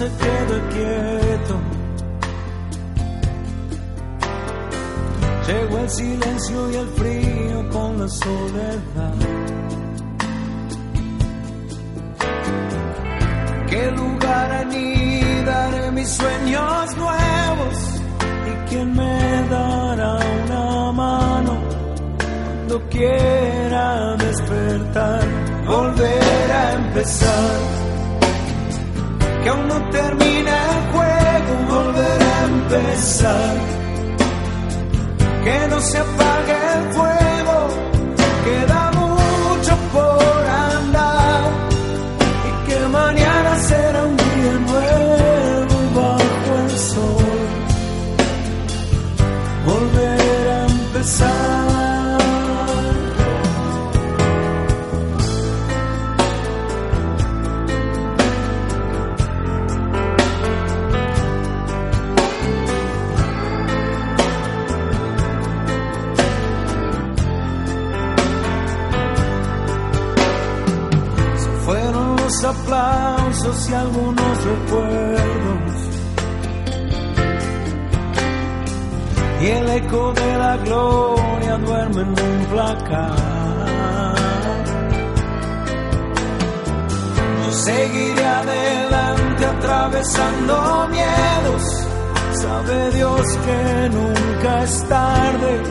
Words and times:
se 0.00 0.06
queda 0.06 0.58
quieto. 0.74 1.54
Llegó 5.46 5.78
el 5.78 5.90
silencio 5.90 6.70
y 6.70 6.74
el 6.76 6.88
frío 7.00 7.70
con 7.70 7.98
la 8.00 8.08
soledad. 8.08 9.14
¿Qué 13.68 13.90
lugar 13.90 14.52
anidaré 14.64 15.90
mis 15.90 16.08
sueños 16.08 16.96
nuevos? 16.96 17.76
¿Y 18.50 18.70
quién 18.70 18.96
me 18.96 19.48
dará 19.50 20.18
una 20.44 20.92
mano 20.92 21.54
cuando 22.18 22.88
quiera 22.88 24.16
despertar? 24.16 25.24
Volver 25.66 26.52
a 26.52 26.72
empezar. 26.72 27.79
Empezar. 33.00 33.56
Que 35.42 35.68
no 35.68 35.80
se 35.80 35.98
aplausos 73.50 73.70
y 73.70 73.74
algunos 73.74 74.44
recuerdos. 74.44 75.72
Y 79.42 79.46
el 79.46 79.68
eco 79.70 80.12
de 80.12 80.36
la 80.36 80.56
gloria 80.58 81.58
duerme 81.58 82.02
en 82.02 82.08
un 82.08 82.46
placar. 82.50 84.14
Yo 87.46 87.52
seguiré 87.52 88.24
adelante 88.24 89.46
atravesando 89.46 90.88
miedos. 90.90 91.86
Sabe 92.32 92.90
Dios 92.92 93.26
que 93.44 93.90
nunca 93.90 94.62
es 94.62 94.88
tarde 94.88 95.62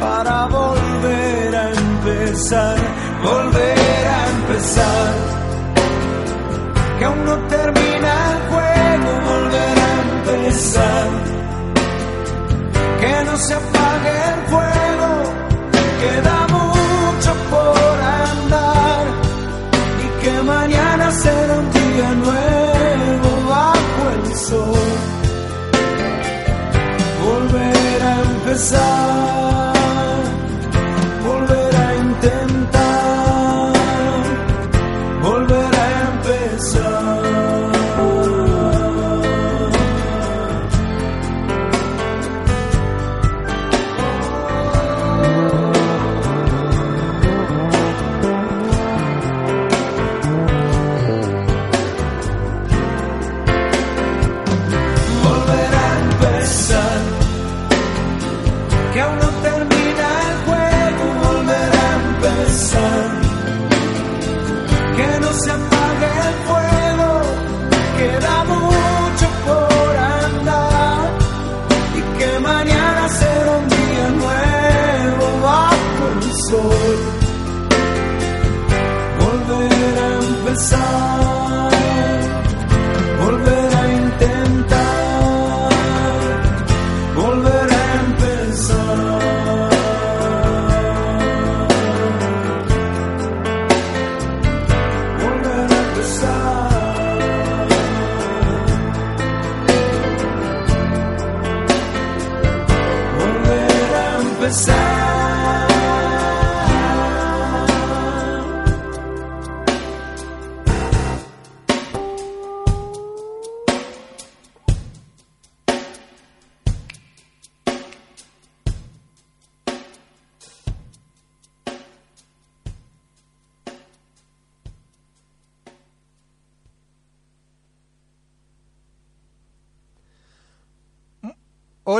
para 0.00 0.46
volver 0.46 1.56
a 1.56 1.70
empezar, 1.70 2.76
volver 3.22 4.06
a 4.06 4.30
empezar. 4.30 5.49
Que 7.00 7.06
aún 7.06 7.24
no 7.24 7.34
termina 7.48 8.12
el 8.30 8.38
juego, 8.50 9.10
volver 9.30 9.76
a 9.88 9.92
empezar. 10.02 11.08
Que 13.00 13.24
no 13.24 13.36
se 13.38 13.54
apague 13.54 14.14
el 14.32 14.40
fuego, 14.50 15.10
queda 16.02 16.38
mucho 16.58 17.32
por 17.52 17.96
andar. 18.28 19.06
Y 20.04 20.22
que 20.22 20.42
mañana 20.42 21.10
será 21.10 21.54
un 21.54 21.72
día 21.72 22.10
nuevo 22.26 23.48
bajo 23.48 24.02
el 24.16 24.36
sol. 24.36 24.90
Volver 27.24 28.02
a 28.02 28.20
empezar 28.30 29.59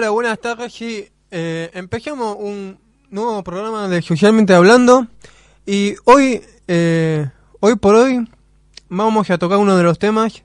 Hola, 0.00 0.08
buenas 0.08 0.40
tardes. 0.40 0.80
Eh, 0.80 1.70
empezamos 1.74 2.34
un 2.40 2.78
nuevo 3.10 3.44
programa 3.44 3.86
de 3.86 4.00
Socialmente 4.00 4.54
Hablando 4.54 5.06
y 5.66 5.94
hoy, 6.06 6.40
eh, 6.68 7.28
hoy 7.60 7.76
por 7.76 7.96
hoy, 7.96 8.26
vamos 8.88 9.28
a 9.28 9.36
tocar 9.36 9.58
uno 9.58 9.76
de 9.76 9.82
los 9.82 9.98
temas 9.98 10.42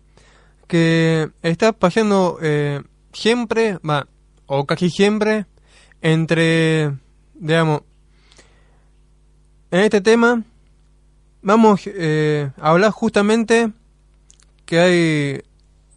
que 0.67 1.29
está 1.41 1.71
pasando 1.71 2.37
eh, 2.41 2.83
siempre, 3.13 3.77
va, 3.77 4.09
o 4.45 4.65
casi 4.65 4.89
siempre, 4.89 5.45
entre, 6.01 6.91
digamos, 7.35 7.83
en 9.71 9.79
este 9.79 10.01
tema 10.01 10.43
vamos 11.41 11.83
eh, 11.85 12.51
a 12.59 12.71
hablar 12.71 12.91
justamente 12.91 13.71
que 14.65 14.79
hay 14.81 15.41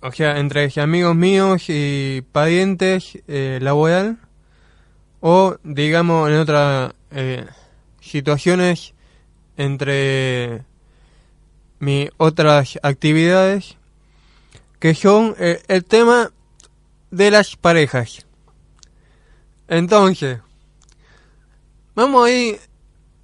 o 0.01 0.13
sea, 0.13 0.39
entre 0.39 0.71
amigos 0.81 1.17
míos 1.17 1.65
y 1.69 2.23
parientes 2.33 3.19
eh, 3.27 3.59
laboral 3.61 4.19
o 5.21 5.57
digamos 5.65 6.29
en 6.31 6.37
otras 6.37 6.93
eh, 7.11 7.47
situaciones 8.01 8.95
entre 9.57 10.63
mis 11.81 12.11
otras 12.17 12.79
actividades 12.83 13.77
que 14.79 14.95
son 14.95 15.35
eh, 15.39 15.61
el 15.69 15.85
tema 15.85 16.31
de 17.11 17.31
las 17.31 17.57
parejas. 17.57 18.27
Entonces, 19.67 20.39
vamos 21.95 22.27
a 22.27 22.31
ir 22.31 22.61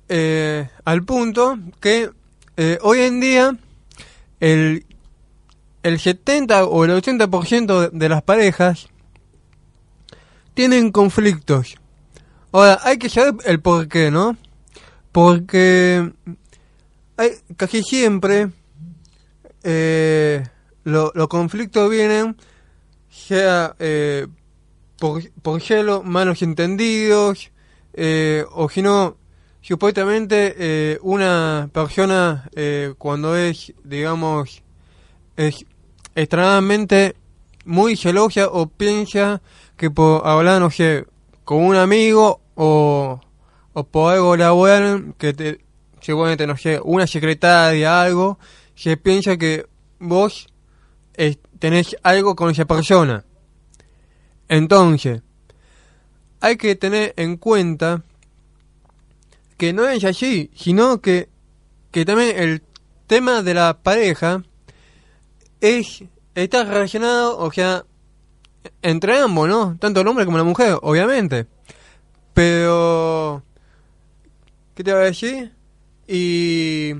eh, 0.09 0.69
al 0.85 1.05
punto 1.05 1.59
que 1.81 2.11
eh, 2.56 2.79
hoy 2.82 3.00
en 3.00 3.21
día 3.21 3.56
el 4.41 4.85
el 5.85 6.01
70 6.01 6.65
o 6.65 6.85
el 6.85 6.91
80% 6.91 7.91
de 7.93 8.09
las 8.09 8.23
parejas 8.23 8.89
tienen 10.55 10.91
conflictos. 10.91 11.77
Ahora, 12.53 12.81
hay 12.83 12.99
que 12.99 13.09
saber 13.09 13.35
el 13.45 13.61
por 13.61 13.87
qué, 13.89 14.11
¿no? 14.11 14.37
Porque 15.13 16.13
hay, 17.17 17.31
casi 17.57 17.83
siempre 17.83 18.51
eh, 19.63 20.45
lo- 20.85 21.13
los 21.15 21.29
conflictos 21.29 21.91
vienen 21.91 22.37
sea 23.11 23.77
eh, 23.79 24.27
por, 24.99 25.23
por 25.43 25.61
hielo, 25.61 26.03
malos 26.03 26.43
entendidos, 26.43 27.51
eh, 27.95 28.45
o 28.53 28.69
si 28.69 28.83
no, 28.83 29.17
supuestamente 29.61 30.55
eh, 30.59 30.99
una 31.03 31.69
persona 31.73 32.49
cuando 32.99 33.37
es, 33.37 33.73
digamos, 33.85 34.63
es 35.37 35.65
extremadamente 36.14 37.16
muy 37.64 37.96
celosa 37.96 38.49
o 38.49 38.66
piensa 38.66 39.40
que 39.76 39.90
por 39.90 40.26
hablar, 40.26 40.61
no 40.61 40.70
sé, 40.70 41.06
con 41.44 41.62
un 41.62 41.76
amigo 41.76 42.40
o, 42.55 43.20
o 43.72 43.84
por 43.84 44.12
algo 44.12 44.37
laboral, 44.37 45.14
que 45.19 45.32
te, 45.32 45.61
seguramente, 46.00 46.46
no 46.46 46.56
sé, 46.56 46.81
una 46.82 47.06
secretaria, 47.06 48.02
algo, 48.02 48.38
se 48.75 48.96
piensa 48.96 49.37
que 49.37 49.66
vos 49.99 50.49
tenés 51.58 51.96
algo 52.02 52.37
con 52.37 52.50
esa 52.50 52.66
persona. 52.66 53.25
Entonces, 54.49 55.22
hay 56.40 56.56
que 56.56 56.75
tener 56.75 57.14
en 57.16 57.38
cuenta 57.38 58.02
que 59.56 59.72
no 59.72 59.88
es 59.88 60.05
así, 60.05 60.50
sino 60.55 61.00
que, 61.00 61.28
que 61.90 62.05
también 62.05 62.37
el 62.37 62.62
tema 63.06 63.43
de 63.43 63.55
la 63.55 63.78
pareja 63.82 64.43
es 65.64 66.05
está 66.34 66.64
relacionado, 66.64 67.38
o 67.38 67.50
sea, 67.52 67.84
entre 68.82 69.19
ambos, 69.19 69.49
¿no? 69.49 69.76
Tanto 69.78 70.00
el 70.00 70.08
hombre 70.08 70.25
como 70.25 70.38
la 70.38 70.44
mujer, 70.44 70.76
obviamente. 70.82 71.46
Pero, 72.32 73.43
¿qué 74.75 74.82
te 74.82 74.93
voy 74.93 75.02
a 75.02 75.05
decir? 75.05 75.52
Y, 76.06 76.93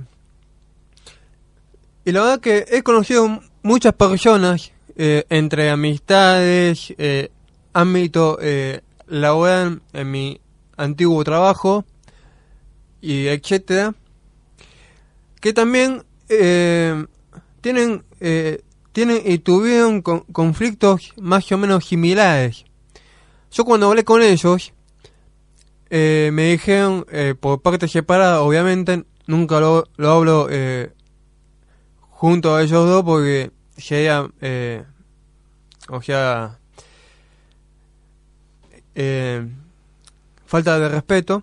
y 2.05 2.12
la 2.12 2.20
verdad 2.20 2.40
que 2.40 2.64
he 2.70 2.82
conocido 2.82 3.40
muchas 3.62 3.93
personas 3.94 4.72
eh, 4.96 5.25
entre 5.28 5.70
amistades, 5.70 6.94
eh, 6.96 7.31
ámbito 7.72 8.38
eh, 8.40 8.81
laboral 9.08 9.82
en 9.93 10.11
mi 10.11 10.40
antiguo 10.76 11.22
trabajo 11.25 11.84
y 13.00 13.26
etcétera, 13.26 13.94
que 15.40 15.52
también 15.52 16.05
eh, 16.28 17.05
tienen 17.61 18.05
eh, 18.26 18.62
tienen 18.93 19.21
y 19.25 19.38
tuvieron 19.38 20.00
con- 20.03 20.21
conflictos 20.32 21.12
más 21.21 21.50
o 21.53 21.59
menos 21.59 21.85
similares. 21.85 22.65
Yo 23.53 23.65
cuando 23.65 23.87
hablé 23.88 24.03
con 24.05 24.23
ellos 24.23 24.73
eh, 25.91 26.31
me 26.32 26.44
dijeron 26.50 27.05
eh, 27.12 27.35
por 27.38 27.61
parte 27.61 27.87
separada, 27.87 28.41
obviamente 28.41 29.05
nunca 29.26 29.61
lo, 29.61 29.87
lo 29.97 30.11
hablo 30.11 30.49
eh, 30.50 30.91
junto 32.00 32.55
a 32.55 32.62
ellos 32.62 32.88
dos 32.88 33.05
porque 33.05 33.50
sería, 33.76 34.26
eh, 34.41 34.82
o 35.88 36.00
sea, 36.00 36.59
eh, 38.94 39.47
falta 40.47 40.79
de 40.79 40.88
respeto. 40.88 41.43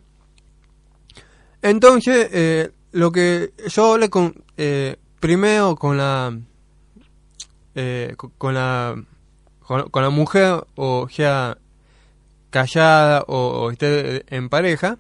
Entonces, 1.62 2.30
eh, 2.32 2.72
lo 2.94 3.12
que 3.12 3.54
yo 3.68 3.94
hablé 3.94 4.10
con, 4.10 4.34
eh, 4.58 4.96
primero 5.20 5.76
con 5.76 5.98
la, 5.98 6.36
eh, 7.76 8.14
co- 8.18 8.32
con 8.38 8.54
la, 8.54 8.96
con, 9.60 10.04
la 10.04 10.10
mujer, 10.10 10.64
o 10.76 11.08
sea, 11.10 11.58
callada 12.50 13.24
o, 13.28 13.72
esté 13.72 14.24
en 14.36 14.50
pareja, 14.50 14.98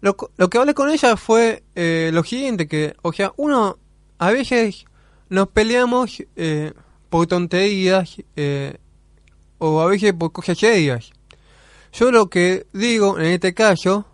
lo, 0.00 0.16
lo 0.36 0.50
que 0.50 0.58
hablé 0.58 0.74
con 0.74 0.90
ella 0.90 1.16
fue 1.16 1.62
eh, 1.74 2.10
lo 2.12 2.24
siguiente, 2.24 2.66
que, 2.66 2.94
o 3.02 3.12
sea, 3.12 3.32
uno 3.36 3.78
a 4.18 4.30
veces 4.32 4.84
nos 5.28 5.48
peleamos 5.48 6.22
eh, 6.36 6.72
por 7.08 7.26
tonterías 7.26 8.16
eh, 8.36 8.76
o 9.58 9.80
a 9.80 9.86
veces 9.86 10.12
por 10.12 10.32
cosas 10.32 10.58
serias. 10.58 11.10
Yo 11.92 12.10
lo 12.10 12.28
que 12.28 12.66
digo 12.72 13.18
en 13.18 13.26
este 13.26 13.54
caso 13.54 14.06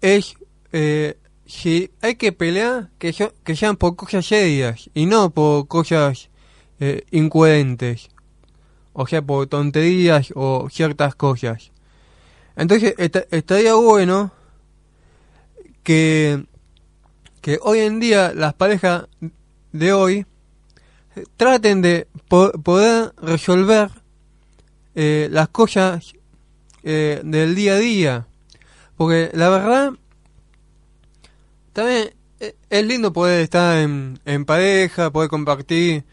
es 0.00 0.34
eh, 0.72 1.16
si 1.46 1.90
hay 2.02 2.16
que 2.16 2.32
pelear 2.32 2.90
que, 2.98 3.12
yo- 3.12 3.32
que 3.44 3.56
sean 3.56 3.76
por 3.76 3.96
cosas 3.96 4.26
serias 4.26 4.90
y 4.92 5.06
no 5.06 5.30
por 5.30 5.66
cosas 5.68 6.28
eh, 6.80 7.04
incoherentes. 7.10 8.08
O 8.92 9.06
sea, 9.06 9.22
por 9.22 9.46
tonterías 9.48 10.32
o 10.36 10.68
ciertas 10.70 11.14
cosas. 11.14 11.72
Entonces, 12.56 12.94
esta- 12.98 13.24
estaría 13.30 13.74
bueno 13.74 14.32
que, 15.82 16.44
que 17.40 17.58
hoy 17.62 17.80
en 17.80 18.00
día 18.00 18.32
las 18.34 18.54
parejas 18.54 19.06
de 19.72 19.92
hoy 19.92 20.26
traten 21.36 21.82
de 21.82 22.06
po- 22.28 22.52
poder 22.52 23.12
resolver 23.20 23.90
eh, 24.94 25.28
las 25.30 25.48
cosas 25.48 26.14
eh, 26.82 27.20
del 27.24 27.54
día 27.54 27.74
a 27.74 27.78
día. 27.78 28.26
Porque 28.96 29.30
la 29.34 29.48
verdad, 29.48 29.92
también 31.72 32.14
eh, 32.40 32.54
es 32.70 32.86
lindo 32.86 33.12
poder 33.12 33.40
estar 33.42 33.78
en, 33.78 34.18
en 34.24 34.44
pareja, 34.44 35.10
poder 35.10 35.28
compartir 35.28 36.04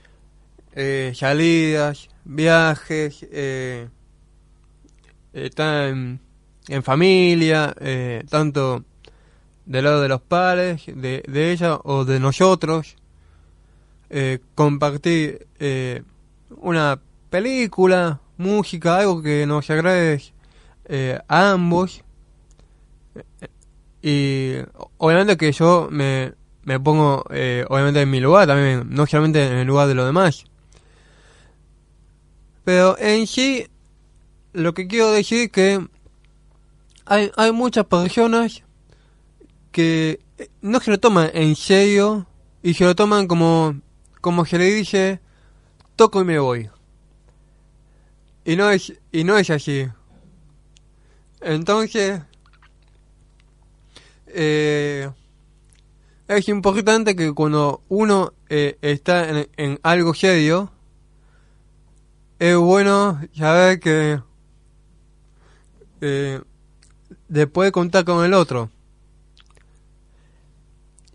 eh, 0.74 1.12
salidas, 1.16 2.10
viajes, 2.24 3.26
eh, 3.32 3.88
en, 6.68 6.84
familia, 6.84 7.74
eh, 7.80 8.24
tanto 8.30 8.84
del 9.66 9.84
lado 9.86 10.02
de 10.02 10.08
los 10.10 10.22
padres, 10.22 10.84
de, 10.88 11.24
de 11.28 11.52
ella 11.52 11.80
o 11.84 12.06
de 12.06 12.20
nosotros, 12.20 12.96
eh, 14.10 14.40
compartir 14.56 15.48
una 16.58 17.00
película, 17.30 18.20
música, 18.38 18.98
algo 18.98 19.22
que 19.22 19.46
nos 19.46 19.70
agrade 19.70 20.22
a 21.28 21.52
ambos. 21.52 22.04
Y 24.02 24.56
obviamente 24.98 25.38
que 25.38 25.52
yo 25.52 25.88
me, 25.92 26.34
me 26.64 26.80
pongo 26.80 27.24
obviamente 27.70 28.02
en 28.02 28.10
mi 28.10 28.20
lugar 28.20 28.48
también, 28.48 28.88
no 28.90 29.06
solamente 29.06 29.46
en 29.46 29.54
el 29.54 29.68
lugar 29.68 29.88
de 29.88 29.96
los 29.96 30.06
demás. 30.06 30.46
Pero 32.64 32.98
en 33.00 33.28
sí, 33.28 33.68
lo 34.54 34.74
que 34.74 34.88
quiero 34.88 35.12
decir 35.12 35.50
que 35.52 35.86
hay, 37.06 37.32
hay 37.36 37.52
muchas 37.52 37.86
personas 37.86 38.64
que 39.72 40.20
eh, 40.38 40.50
no 40.62 40.80
se 40.80 40.92
lo 40.92 41.00
toman 41.00 41.32
en 41.34 41.56
serio 41.56 42.28
y 42.62 42.74
se 42.74 42.84
lo 42.84 42.96
toman 42.96 43.28
como, 43.28 43.80
como 44.20 44.46
se 44.46 44.58
le 44.58 44.66
dice, 44.66 45.20
toco 45.96 46.22
y 46.22 46.26
me 46.26 46.40
voy. 46.40 46.70
Y 48.46 48.56
no 48.56 48.70
es, 48.70 48.94
y 49.12 49.24
no 49.24 49.38
es 49.38 49.50
así. 49.50 49.88
Entonces, 51.42 52.22
eh, 54.28 55.10
es 56.28 56.48
importante 56.50 57.16
que 57.16 57.34
cuando 57.34 57.82
uno 57.90 58.34
eh, 58.50 58.78
está 58.82 59.30
en, 59.30 59.50
en 59.58 59.80
algo 59.84 60.14
serio, 60.14 60.72
es 62.42 62.58
bueno 62.58 63.22
saber 63.38 63.80
que 63.80 64.20
eh, 66.02 66.42
después 67.28 67.68
de 67.68 67.72
contar 67.72 68.04
con 68.04 68.26
el 68.26 68.34
otro. 68.34 68.72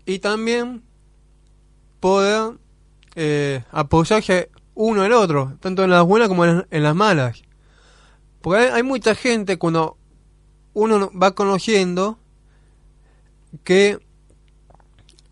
Y 0.05 0.19
también 0.19 0.83
poder 1.99 2.57
eh, 3.15 3.61
apoyarse 3.71 4.49
uno 4.73 5.01
al 5.01 5.11
otro, 5.11 5.57
tanto 5.59 5.83
en 5.83 5.89
las 5.89 6.05
buenas 6.05 6.29
como 6.29 6.45
en 6.45 6.59
las, 6.59 6.65
en 6.71 6.83
las 6.83 6.95
malas. 6.95 7.41
Porque 8.39 8.61
hay, 8.61 8.67
hay 8.67 8.83
mucha 8.83 9.13
gente 9.13 9.57
cuando 9.57 9.97
uno 10.71 11.11
va 11.11 11.31
conociendo 11.31 12.17
que, 13.65 13.99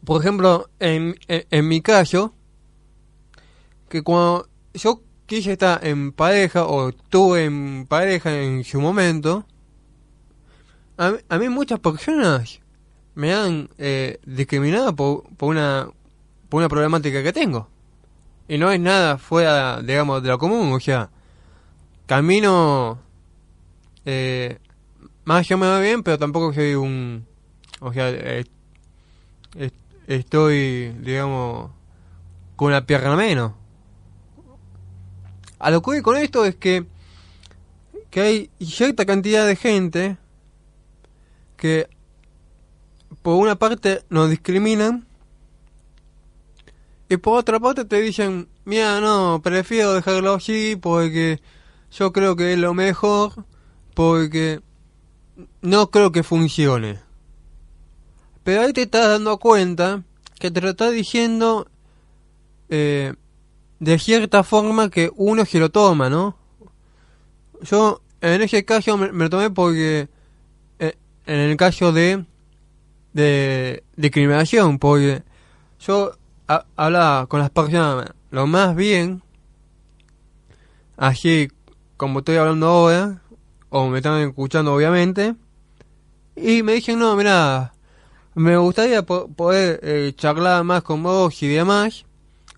por 0.03 0.19
ejemplo, 0.19 0.69
en, 0.79 1.15
en, 1.29 1.45
en 1.49 1.67
mi 1.69 1.79
caso, 1.81 2.33
que 3.87 4.01
cuando 4.01 4.49
yo 4.73 5.01
quise 5.25 5.53
estar 5.53 5.85
en 5.85 6.11
pareja 6.11 6.65
o 6.65 6.89
estuve 6.89 7.45
en 7.45 7.85
pareja 7.87 8.35
en 8.41 8.63
su 8.63 8.79
momento, 8.81 9.45
a, 10.97 11.13
a 11.29 11.37
mí 11.37 11.49
muchas 11.49 11.79
personas 11.79 12.59
me 13.15 13.33
han 13.33 13.69
eh, 13.77 14.19
discriminado 14.25 14.95
por, 14.95 15.23
una 15.39 15.89
por 16.49 16.59
una 16.59 16.69
problemática 16.69 17.23
que 17.23 17.33
tengo. 17.33 17.67
Y 18.47 18.57
no 18.57 18.71
es 18.71 18.79
nada 18.79 19.17
fuera, 19.17 19.81
digamos, 19.81 20.21
de 20.21 20.29
lo 20.29 20.37
común, 20.37 20.71
o 20.73 20.79
sea, 20.79 21.09
camino 22.05 22.99
eh, 24.05 24.59
más 25.25 25.47
yo 25.47 25.57
me 25.57 25.67
va 25.67 25.79
bien, 25.79 26.03
pero 26.03 26.19
tampoco 26.19 26.53
soy 26.53 26.75
un, 26.75 27.25
o 27.79 27.91
sea, 27.93 28.09
est- 28.09 28.51
estoy, 30.07 30.89
digamos, 31.01 31.71
con 32.55 32.67
una 32.69 32.85
pierna 32.85 33.15
menos. 33.15 33.53
A 35.65 35.71
lo 35.71 35.81
que 35.81 35.89
voy 35.89 36.01
con 36.03 36.15
esto 36.15 36.45
es 36.45 36.55
que, 36.55 36.85
que 38.11 38.21
hay 38.21 38.51
cierta 38.59 39.03
cantidad 39.03 39.47
de 39.47 39.55
gente 39.55 40.15
que 41.57 41.89
por 43.23 43.37
una 43.41 43.55
parte 43.55 44.03
nos 44.09 44.29
discriminan 44.29 45.07
Y 47.09 47.17
por 47.17 47.39
otra 47.39 47.59
parte 47.59 47.83
te 47.83 47.99
dicen, 47.99 48.47
mira, 48.63 49.01
no, 49.01 49.41
prefiero 49.43 49.95
dejarlo 49.95 50.35
así 50.35 50.75
porque 50.79 51.41
yo 51.89 52.13
creo 52.13 52.35
que 52.35 52.53
es 52.53 52.59
lo 52.59 52.75
mejor, 52.75 53.33
porque 53.95 54.61
no 55.63 55.89
creo 55.89 56.11
que 56.11 56.21
funcione. 56.21 56.99
Pero 58.43 58.61
ahí 58.61 58.71
te 58.71 58.83
estás 58.83 59.07
dando 59.07 59.39
cuenta 59.39 60.03
que 60.39 60.51
te 60.51 60.61
lo 60.61 60.69
está 60.69 60.91
diciendo 60.91 61.67
eh, 62.69 63.15
de 63.85 63.99
cierta 63.99 64.43
forma 64.43 64.89
que 64.89 65.11
uno 65.15 65.45
se 65.45 65.59
lo 65.59 65.69
toma, 65.69 66.09
¿no? 66.09 66.35
Yo 67.61 68.01
en 68.21 68.41
ese 68.41 68.65
caso 68.65 68.97
me, 68.97 69.07
lo 69.11 69.29
tomé 69.29 69.49
porque 69.49 70.07
eh, 70.79 70.95
en 71.25 71.39
el 71.39 71.57
caso 71.57 71.91
de 71.91 72.25
de 73.13 73.83
discriminación, 73.97 74.79
porque 74.79 75.23
yo 75.79 76.13
ha- 76.47 76.65
hablaba 76.75 77.27
con 77.27 77.39
las 77.41 77.49
personas 77.49 78.11
lo 78.31 78.47
más 78.47 78.75
bien, 78.75 79.23
así 80.97 81.49
como 81.97 82.19
estoy 82.19 82.37
hablando 82.37 82.67
ahora, 82.67 83.21
o 83.69 83.87
me 83.89 83.97
están 83.99 84.19
escuchando 84.27 84.73
obviamente, 84.73 85.35
y 86.35 86.63
me 86.63 86.73
dicen, 86.73 86.99
no, 86.99 87.15
mira, 87.15 87.73
me 88.35 88.57
gustaría 88.57 89.03
po- 89.05 89.27
poder 89.29 89.79
eh, 89.83 90.13
charlar 90.15 90.63
más 90.63 90.83
con 90.83 91.03
vos 91.03 91.41
y 91.43 91.47
demás, 91.47 92.05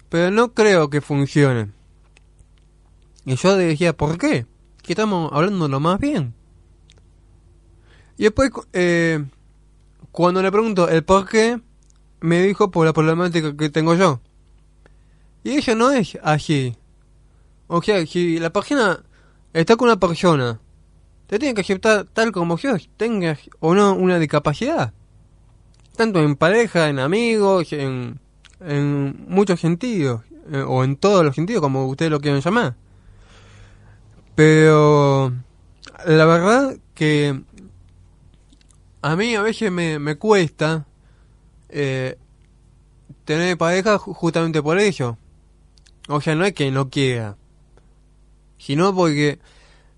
pero 0.09 0.31
no 0.31 0.53
creo 0.53 0.89
que 0.89 1.01
funcione. 1.01 1.71
Y 3.25 3.35
yo 3.35 3.55
decía, 3.57 3.95
¿por 3.95 4.17
qué? 4.17 4.45
Que 4.81 4.93
estamos 4.93 5.31
hablando 5.33 5.67
lo 5.67 5.79
más 5.79 5.99
bien. 5.99 6.33
Y 8.17 8.23
después, 8.23 8.51
eh, 8.73 9.23
cuando 10.11 10.41
le 10.41 10.51
pregunto 10.51 10.87
el 10.89 11.03
por 11.03 11.27
qué, 11.27 11.59
me 12.21 12.41
dijo 12.41 12.71
por 12.71 12.85
la 12.85 12.93
problemática 12.93 13.55
que 13.55 13.69
tengo 13.69 13.95
yo. 13.95 14.21
Y 15.43 15.57
eso 15.57 15.75
no 15.75 15.91
es 15.91 16.17
así. 16.23 16.75
O 17.67 17.81
sea, 17.81 18.05
si 18.05 18.39
la 18.39 18.51
persona 18.51 19.03
está 19.53 19.75
con 19.75 19.89
una 19.89 19.99
persona, 19.99 20.59
te 21.27 21.37
tiene 21.37 21.53
que 21.53 21.61
aceptar 21.61 22.05
tal 22.05 22.31
como 22.31 22.57
sos, 22.57 22.89
tengas 22.97 23.39
o 23.59 23.75
no 23.75 23.93
una 23.93 24.17
discapacidad. 24.19 24.93
Tanto 25.95 26.19
en 26.19 26.35
pareja, 26.35 26.89
en 26.89 26.99
amigos, 26.99 27.73
en, 27.73 28.19
en 28.61 29.25
muchos 29.27 29.59
sentidos, 29.59 30.21
eh, 30.51 30.63
o 30.65 30.83
en 30.83 30.95
todos 30.95 31.23
los 31.23 31.35
sentidos, 31.35 31.61
como 31.61 31.85
ustedes 31.87 32.11
lo 32.11 32.19
quieran 32.19 32.41
llamar. 32.41 32.75
Pero 34.35 35.33
la 36.05 36.25
verdad 36.25 36.77
que 36.93 37.41
a 39.01 39.15
mí 39.15 39.35
a 39.35 39.41
veces 39.41 39.71
me, 39.71 39.99
me 39.99 40.15
cuesta 40.17 40.85
eh, 41.69 42.17
tener 43.25 43.57
pareja 43.57 43.97
ju- 43.97 44.13
justamente 44.13 44.61
por 44.61 44.79
ello. 44.79 45.17
O 46.07 46.21
sea, 46.21 46.35
no 46.35 46.45
es 46.45 46.53
que 46.53 46.71
no 46.71 46.89
quiera, 46.89 47.35
sino 48.57 48.95
porque 48.95 49.39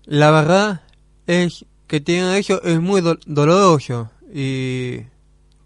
la 0.04 0.30
verdad 0.30 0.82
es 1.26 1.64
que 1.86 2.00
tener 2.00 2.36
eso 2.38 2.62
es 2.62 2.80
muy 2.80 3.00
do- 3.00 3.18
doloroso 3.26 4.10
y 4.32 5.02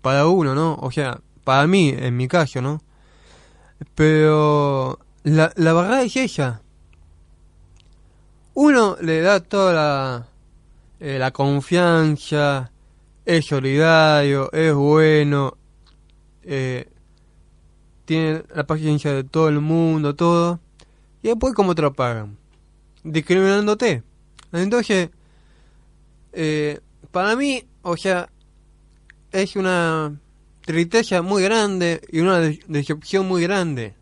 para 0.03 0.27
uno, 0.27 0.55
¿no? 0.55 0.75
O 0.81 0.91
sea, 0.91 1.21
para 1.45 1.67
mí, 1.67 1.95
en 1.97 2.17
mi 2.17 2.29
caso, 2.29 2.61
¿no? 2.61 2.83
Pero 3.95 4.99
la, 5.23 5.53
la 5.57 5.73
verdad 5.73 6.03
es 6.03 6.17
ella. 6.17 6.61
Uno 8.55 8.97
le 9.01 9.21
da 9.21 9.41
toda 9.41 9.73
la, 9.73 10.29
eh, 11.01 11.31
confianza, 11.33 12.71
es 13.25 13.47
solidario, 13.47 14.53
es 14.53 14.73
bueno, 14.73 15.57
eh, 16.45 16.89
tiene 18.05 18.45
la 18.55 18.65
paciencia 18.65 19.13
de 19.13 19.25
todo 19.25 19.49
el 19.49 19.61
mundo, 19.61 20.15
todo. 20.15 20.61
Y 21.23 21.29
después, 21.29 21.53
¿cómo 21.55 21.75
te 21.75 21.83
lo 21.83 21.93
pagan? 21.95 22.37
Discriminándote. 23.03 24.05
Entonces, 24.53 25.11
eh, 26.33 26.81
para 27.11 27.35
mí, 27.35 27.65
o 27.83 27.97
sea, 27.97 28.29
es 29.33 29.57
una 29.57 30.17
tristeza 30.65 31.23
muy 31.23 31.43
grande 31.43 32.01
y 32.11 32.21
una 32.21 32.39
de- 32.41 32.61
decepción 32.69 33.27
muy 33.29 33.43
grande. 33.43 33.95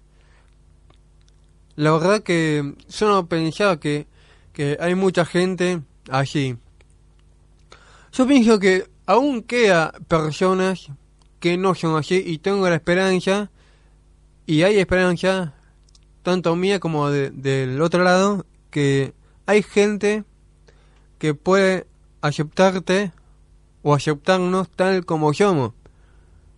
La 1.76 1.92
verdad 1.92 2.22
que 2.22 2.74
yo 2.88 3.08
no 3.08 3.26
pensaba 3.26 3.80
que, 3.80 4.06
que 4.52 4.76
hay 4.80 4.94
mucha 4.94 5.24
gente 5.24 5.80
allí. 6.10 6.56
Yo 8.12 8.26
pienso 8.26 8.58
que 8.58 8.86
aún 9.06 9.42
queda 9.42 9.92
personas 10.06 10.88
que 11.40 11.56
no 11.56 11.74
son 11.74 11.96
así 11.96 12.22
y 12.24 12.38
tengo 12.38 12.68
la 12.68 12.76
esperanza 12.76 13.50
y 14.46 14.62
hay 14.62 14.78
esperanza 14.78 15.54
tanto 16.22 16.54
mía 16.54 16.78
como 16.78 17.10
de- 17.10 17.30
del 17.30 17.80
otro 17.80 18.04
lado 18.04 18.46
que 18.70 19.12
hay 19.46 19.62
gente 19.62 20.24
que 21.18 21.34
puede 21.34 21.86
aceptarte 22.20 23.12
o 23.82 23.94
aceptarnos 23.94 24.68
tal 24.70 25.04
como 25.04 25.32
somos. 25.34 25.72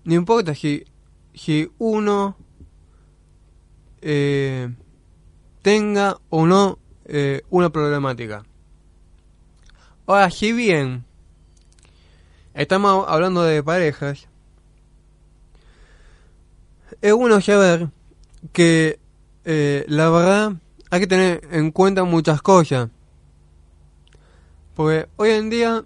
No 0.04 0.14
importa 0.14 0.54
si, 0.54 0.84
si 1.32 1.70
uno 1.78 2.36
eh, 4.02 4.72
tenga 5.62 6.18
o 6.28 6.46
no 6.46 6.78
eh, 7.06 7.42
una 7.50 7.70
problemática. 7.70 8.44
Ahora, 10.06 10.30
si 10.30 10.52
bien 10.52 11.04
estamos 12.52 13.06
hablando 13.08 13.42
de 13.42 13.62
parejas, 13.62 14.28
es 17.00 17.14
bueno 17.14 17.40
saber 17.40 17.88
que 18.52 18.98
eh, 19.44 19.84
la 19.88 20.10
verdad 20.10 20.52
hay 20.90 21.00
que 21.00 21.06
tener 21.06 21.48
en 21.50 21.70
cuenta 21.70 22.04
muchas 22.04 22.42
cosas. 22.42 22.90
Porque 24.74 25.08
hoy 25.16 25.30
en 25.30 25.50
día 25.50 25.84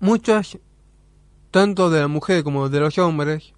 muchas, 0.00 0.58
tanto 1.56 1.88
de 1.88 2.00
la 2.00 2.06
mujer 2.08 2.44
como 2.44 2.68
de 2.68 2.80
los 2.80 2.98
hombres, 2.98 3.54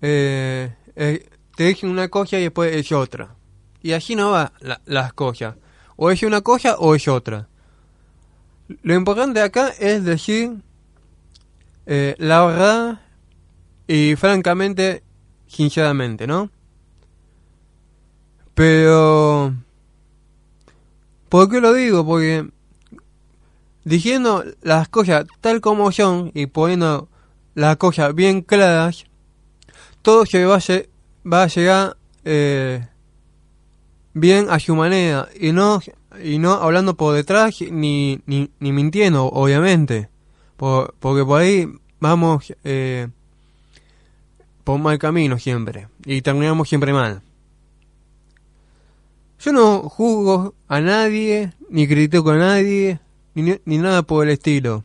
eh, 0.00 0.74
eh, 0.96 1.28
te 1.54 1.64
dicen 1.64 1.90
una 1.90 2.08
cosa 2.08 2.38
y 2.38 2.44
después 2.44 2.74
es 2.74 2.90
otra. 2.92 3.34
Y 3.82 3.92
así 3.92 4.16
no 4.16 4.30
va 4.30 4.54
la- 4.60 4.80
las 4.86 5.12
cosas. 5.12 5.56
O 5.96 6.10
es 6.10 6.22
una 6.22 6.40
cosa 6.40 6.76
o 6.78 6.94
es 6.94 7.06
otra. 7.08 7.46
Lo 8.82 8.94
importante 8.94 9.42
acá 9.42 9.68
es 9.78 10.02
decir 10.02 10.62
eh, 11.84 12.14
la 12.16 12.42
verdad 12.46 13.00
y 13.86 14.16
francamente, 14.16 15.02
sinceramente, 15.46 16.26
¿no? 16.26 16.48
Pero... 18.54 19.54
¿Por 21.28 21.50
qué 21.50 21.60
lo 21.60 21.74
digo? 21.74 22.06
Porque 22.06 22.48
diciendo 23.84 24.44
las 24.62 24.88
cosas 24.88 25.26
tal 25.40 25.60
como 25.60 25.90
son 25.92 26.30
y 26.34 26.46
poniendo 26.46 27.08
las 27.54 27.76
cosas 27.76 28.14
bien 28.14 28.42
claras, 28.42 29.04
todo 30.02 30.24
se 30.26 30.44
va 30.44 30.56
a, 30.56 31.28
va 31.28 31.42
a 31.44 31.46
llegar 31.48 31.96
eh, 32.24 32.86
bien 34.14 34.46
a 34.50 34.58
su 34.58 34.74
manera 34.76 35.28
y 35.38 35.52
no 35.52 35.80
y 36.22 36.38
no 36.38 36.52
hablando 36.52 36.94
por 36.94 37.14
detrás 37.14 37.56
ni, 37.70 38.20
ni, 38.26 38.50
mintiendo, 38.60 39.26
obviamente. 39.26 40.08
Por- 40.56 40.94
porque 41.00 41.24
por 41.24 41.40
ahí 41.40 41.66
vamos 42.00 42.52
eh, 42.64 43.08
por 44.64 44.78
mal 44.78 44.98
camino 44.98 45.38
siempre 45.38 45.88
y 46.04 46.20
terminamos 46.22 46.68
siempre 46.68 46.92
mal. 46.92 47.22
Yo 49.40 49.52
no 49.52 49.80
juzgo 49.88 50.54
a 50.68 50.80
nadie, 50.80 51.52
ni 51.68 51.88
critico 51.88 52.30
a 52.30 52.36
nadie, 52.36 53.00
ni, 53.34 53.58
ni 53.64 53.78
nada 53.78 54.02
por 54.02 54.26
el 54.26 54.32
estilo. 54.32 54.84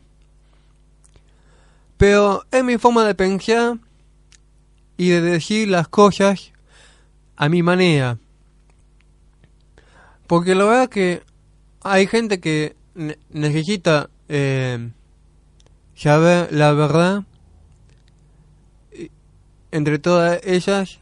Pero 1.96 2.44
es 2.50 2.62
mi 2.64 2.78
forma 2.78 3.04
de 3.04 3.14
pensar 3.14 3.78
y 4.96 5.08
de 5.10 5.20
decir 5.20 5.68
las 5.68 5.88
cosas 5.88 6.52
a 7.36 7.48
mi 7.48 7.62
manera. 7.62 8.18
Porque 10.26 10.54
la 10.54 10.64
verdad 10.64 10.88
que 10.88 11.22
hay 11.82 12.06
gente 12.06 12.40
que 12.40 12.76
ne- 12.94 13.18
necesita 13.30 14.10
eh, 14.28 14.90
saber 15.94 16.52
la 16.52 16.72
verdad 16.72 17.24
y- 18.92 19.10
entre 19.72 19.98
todas 19.98 20.40
ellas 20.44 20.98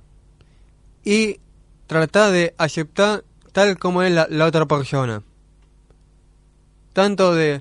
y 1.05 1.41
tratar 1.87 2.33
de 2.33 2.55
aceptar 2.59 3.25
tal 3.53 3.79
como 3.79 4.03
es 4.03 4.13
la 4.13 4.47
otra 4.47 4.67
persona 4.67 5.23
tanto 6.97 7.35
de, 7.35 7.61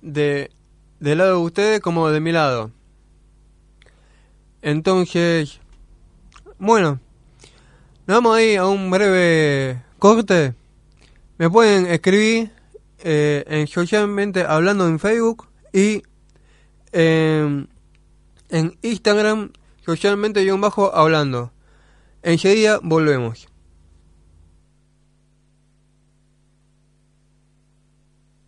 de 0.00 0.50
del 0.98 1.18
lado 1.18 1.32
de 1.32 1.44
ustedes 1.44 1.80
como 1.80 2.08
de 2.08 2.20
mi 2.20 2.32
lado. 2.32 2.70
Entonces, 4.62 5.60
bueno, 6.58 6.98
nos 8.06 8.16
vamos 8.16 8.38
a 8.38 8.42
ir 8.42 8.58
a 8.58 8.66
un 8.66 8.90
breve 8.90 9.82
corte. 9.98 10.54
Me 11.36 11.50
pueden 11.50 11.84
escribir 11.84 12.52
eh, 13.00 13.44
en 13.48 13.66
socialmente 13.66 14.44
hablando 14.48 14.88
en 14.88 14.98
Facebook 14.98 15.46
y 15.70 16.02
em, 16.92 17.66
en 18.48 18.78
Instagram 18.80 19.52
socialmente 19.84 20.42
y 20.42 20.48
bajo 20.52 20.96
hablando. 20.96 21.52
Enseguida 22.22 22.80
volvemos. 22.82 23.46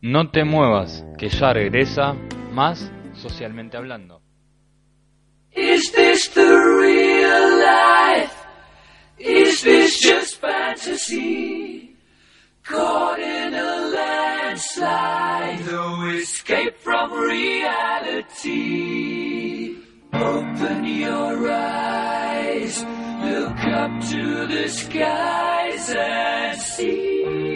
No 0.06 0.30
te 0.30 0.44
muevas, 0.44 1.04
que 1.18 1.28
ya 1.28 1.52
regresa 1.52 2.14
más 2.52 2.92
socialmente 3.14 3.76
hablando. 3.76 4.22
Is 5.50 5.90
this 5.90 6.30
the 6.32 6.46
real 6.46 7.58
life? 7.58 8.32
Is 9.18 9.62
this 9.62 9.98
just 10.00 10.40
fantasy? 10.40 11.96
Caught 12.62 13.18
in 13.18 13.52
a 13.52 13.90
landslide, 13.96 15.66
no 15.66 16.08
escape 16.10 16.76
from 16.78 17.12
reality. 17.12 18.44
Open 20.12 20.84
your 20.84 21.50
eyes, 21.50 22.84
look 23.24 23.58
up 23.58 23.90
to 24.10 24.46
the 24.46 24.68
skies 24.68 25.90
and 25.98 26.60
see. 26.60 27.55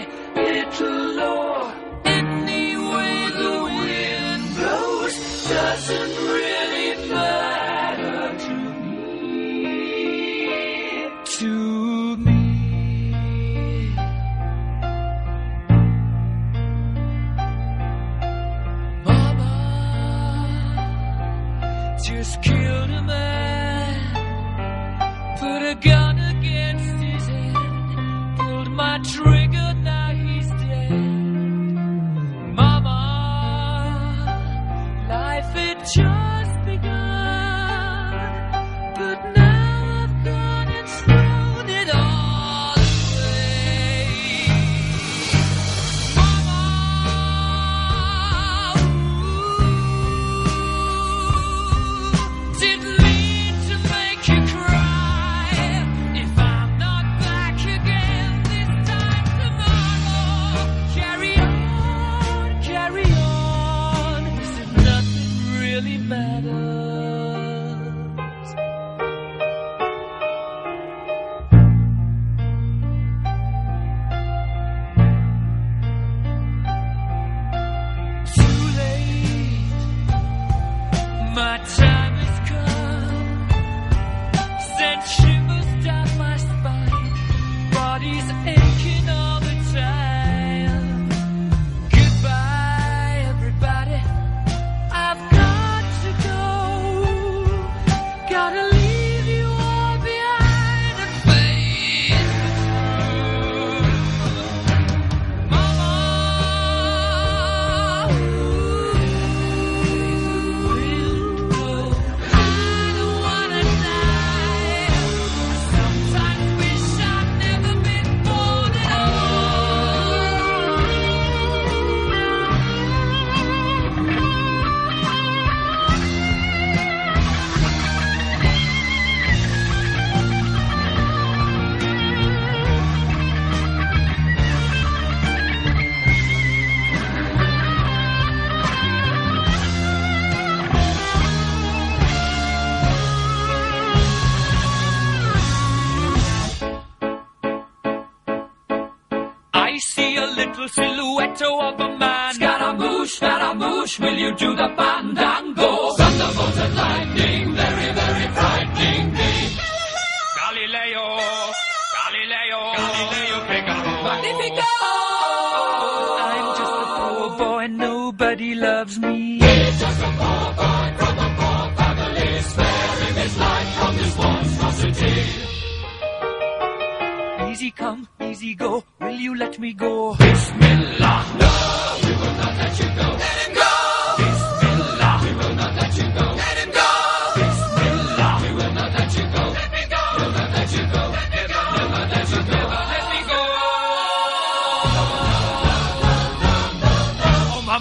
to 154.37 154.55
the 154.55 154.70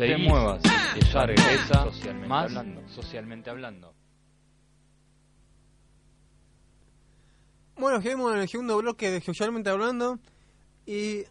Te 0.00 0.16
muevas, 0.16 0.62
que 0.94 1.00
ya 1.12 1.26
regresa 1.26 1.84
Socialmente 1.84 2.28
más 2.28 2.44
hablando. 2.44 2.88
socialmente 2.88 3.50
hablando. 3.50 3.94
Bueno, 7.76 8.00
seguimos 8.00 8.32
en 8.34 8.40
el 8.40 8.48
segundo 8.48 8.78
bloque 8.78 9.10
de 9.10 9.20
Socialmente 9.20 9.68
Hablando. 9.68 10.18
Y 10.86 11.24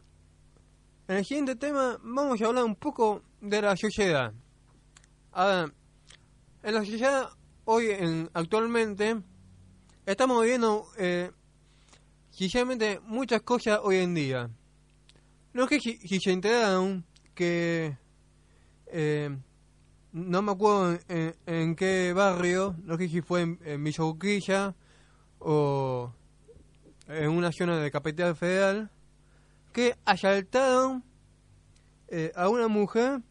en 1.07 1.17
el 1.17 1.25
siguiente 1.25 1.55
tema 1.55 1.99
vamos 2.03 2.41
a 2.41 2.45
hablar 2.45 2.63
un 2.63 2.75
poco 2.75 3.23
de 3.41 3.61
la 3.61 3.75
sociedad. 3.75 4.33
A 5.31 5.45
ver, 5.45 5.73
en 6.61 6.73
la 6.73 6.85
sociedad 6.85 7.29
hoy, 7.65 7.89
en, 7.89 8.29
actualmente, 8.33 9.17
estamos 10.05 10.43
viviendo 10.43 10.87
eh, 10.97 11.31
sinceramente 12.29 12.99
muchas 13.03 13.41
cosas 13.41 13.79
hoy 13.81 13.97
en 13.97 14.13
día. 14.13 14.49
No 15.53 15.67
sé 15.67 15.79
si, 15.79 15.97
si 15.97 16.19
se 16.19 16.31
enteraron 16.31 17.03
que 17.33 17.97
eh, 18.89 19.35
no 20.11 20.41
me 20.41 20.51
acuerdo 20.51 20.99
en, 21.07 21.35
en- 21.45 21.75
qué 21.75 22.13
barrio, 22.13 22.75
no 22.83 22.97
sé 22.97 23.09
si 23.09 23.21
fue 23.21 23.41
en, 23.41 23.87
Urquiza 23.99 24.75
o 25.39 26.11
en 27.07 27.29
una 27.29 27.51
zona 27.51 27.77
de 27.79 27.91
Capital 27.91 28.35
Federal, 28.35 28.91
que 29.71 29.95
asaltaron 30.05 31.03
eh, 32.07 32.31
a 32.35 32.49
una 32.49 32.67
mujer 32.67 33.21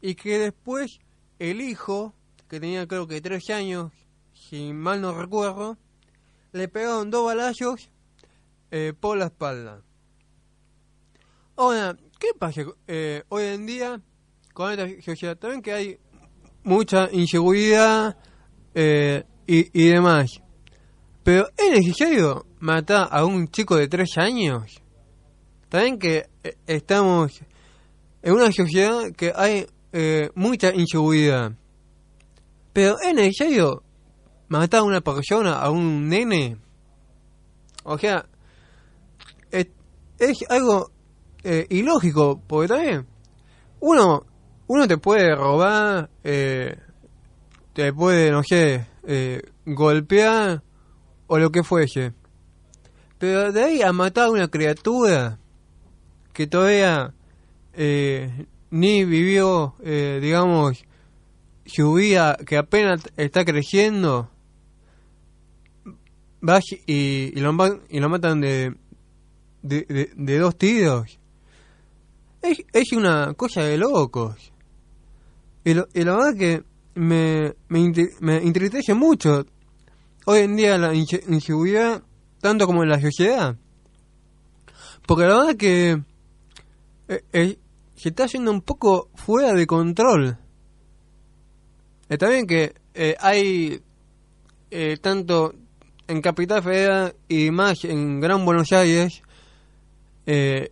y 0.00 0.14
que 0.14 0.38
después 0.38 1.00
el 1.38 1.60
hijo, 1.60 2.14
que 2.48 2.60
tenía 2.60 2.86
creo 2.86 3.06
que 3.06 3.20
tres 3.20 3.50
años, 3.50 3.92
si 4.32 4.72
mal 4.72 5.00
no 5.00 5.12
recuerdo, 5.12 5.76
le 6.52 6.68
pegaron 6.68 7.10
dos 7.10 7.26
balazos 7.26 7.90
eh, 8.70 8.94
por 8.98 9.18
la 9.18 9.26
espalda. 9.26 9.82
Ahora, 11.56 11.96
¿qué 12.18 12.28
pasa 12.38 12.62
eh, 12.86 13.24
hoy 13.28 13.44
en 13.44 13.66
día 13.66 14.00
con 14.56 14.72
esta 14.72 15.02
sociedad? 15.02 15.36
También 15.36 15.60
que 15.60 15.72
hay 15.72 15.98
mucha 16.64 17.10
inseguridad 17.12 18.16
eh, 18.74 19.22
y, 19.46 19.82
y 19.82 19.88
demás. 19.88 20.40
Pero 21.22 21.46
¿es 21.58 21.70
necesario 21.70 22.46
matar 22.58 23.06
a 23.10 23.26
un 23.26 23.48
chico 23.48 23.76
de 23.76 23.86
tres 23.86 24.16
años? 24.16 24.80
También 25.68 25.98
que 25.98 26.30
eh, 26.42 26.56
estamos 26.66 27.38
en 28.22 28.32
una 28.32 28.50
sociedad 28.50 29.12
que 29.14 29.30
hay 29.36 29.66
eh, 29.92 30.30
mucha 30.34 30.72
inseguridad. 30.72 31.52
Pero 32.72 32.96
¿es 32.98 33.14
necesario 33.14 33.82
matar 34.48 34.80
a 34.80 34.84
una 34.84 35.02
persona, 35.02 35.58
a 35.60 35.70
un 35.70 36.08
nene? 36.08 36.56
O 37.84 37.98
sea, 37.98 38.26
es, 39.50 39.66
es 40.18 40.38
algo 40.48 40.90
eh, 41.44 41.66
ilógico, 41.68 42.40
porque 42.46 42.68
también 42.68 43.06
uno, 43.80 44.24
uno 44.68 44.88
te 44.88 44.98
puede 44.98 45.34
robar, 45.34 46.10
eh, 46.24 46.76
te 47.72 47.92
puede, 47.92 48.30
no 48.30 48.42
sé, 48.42 48.86
eh, 49.06 49.42
golpear 49.64 50.62
o 51.26 51.38
lo 51.38 51.50
que 51.50 51.62
fuese. 51.62 52.12
Pero 53.18 53.52
de 53.52 53.62
ahí 53.64 53.82
a 53.82 53.92
matar 53.92 54.26
a 54.26 54.30
una 54.30 54.48
criatura 54.48 55.38
que 56.32 56.46
todavía 56.46 57.14
eh, 57.74 58.46
ni 58.70 59.04
vivió, 59.04 59.74
eh, 59.82 60.18
digamos, 60.20 60.84
su 61.64 61.94
vida, 61.94 62.36
que 62.46 62.56
apenas 62.56 63.02
está 63.16 63.44
creciendo, 63.44 64.30
vas 66.40 66.64
y, 66.86 67.32
y, 67.36 67.40
lo, 67.40 67.52
y 67.88 68.00
lo 68.00 68.08
matan 68.08 68.40
de, 68.40 68.74
de, 69.62 69.82
de- 69.88 70.10
de 70.14 70.38
dos 70.38 70.56
tiros. 70.56 71.18
Es, 72.42 72.58
es 72.72 72.92
una 72.92 73.34
cosa 73.34 73.62
de 73.62 73.78
locos. 73.78 74.52
Y, 75.66 75.74
lo- 75.74 75.88
la 76.04 76.14
verdad 76.16 76.36
que 76.38 76.62
me, 76.94 77.54
me, 77.68 77.92
me 78.20 78.40
mucho 78.94 79.44
hoy 80.26 80.38
en 80.38 80.54
día 80.54 80.78
la 80.78 80.94
inse- 80.94 81.24
inseguridad, 81.28 82.04
tanto 82.40 82.66
como 82.66 82.84
en 82.84 82.88
la 82.88 83.00
sociedad. 83.00 83.56
Porque 85.08 85.24
la 85.24 85.36
verdad 85.38 85.56
que 85.56 86.00
eh, 87.08 87.22
eh, 87.32 87.58
se 87.96 88.10
está 88.10 88.26
yendo 88.26 88.52
un 88.52 88.60
poco 88.62 89.10
fuera 89.16 89.54
de 89.54 89.66
control. 89.66 90.38
Está 92.08 92.28
bien 92.28 92.46
que 92.46 92.72
eh, 92.94 93.16
hay 93.18 93.80
eh, 94.70 94.96
tanto 95.02 95.52
en 96.06 96.20
Capital 96.22 96.62
Federal 96.62 97.16
y 97.26 97.50
más 97.50 97.84
en 97.84 98.20
Gran 98.20 98.44
Buenos 98.44 98.70
Aires, 98.70 99.20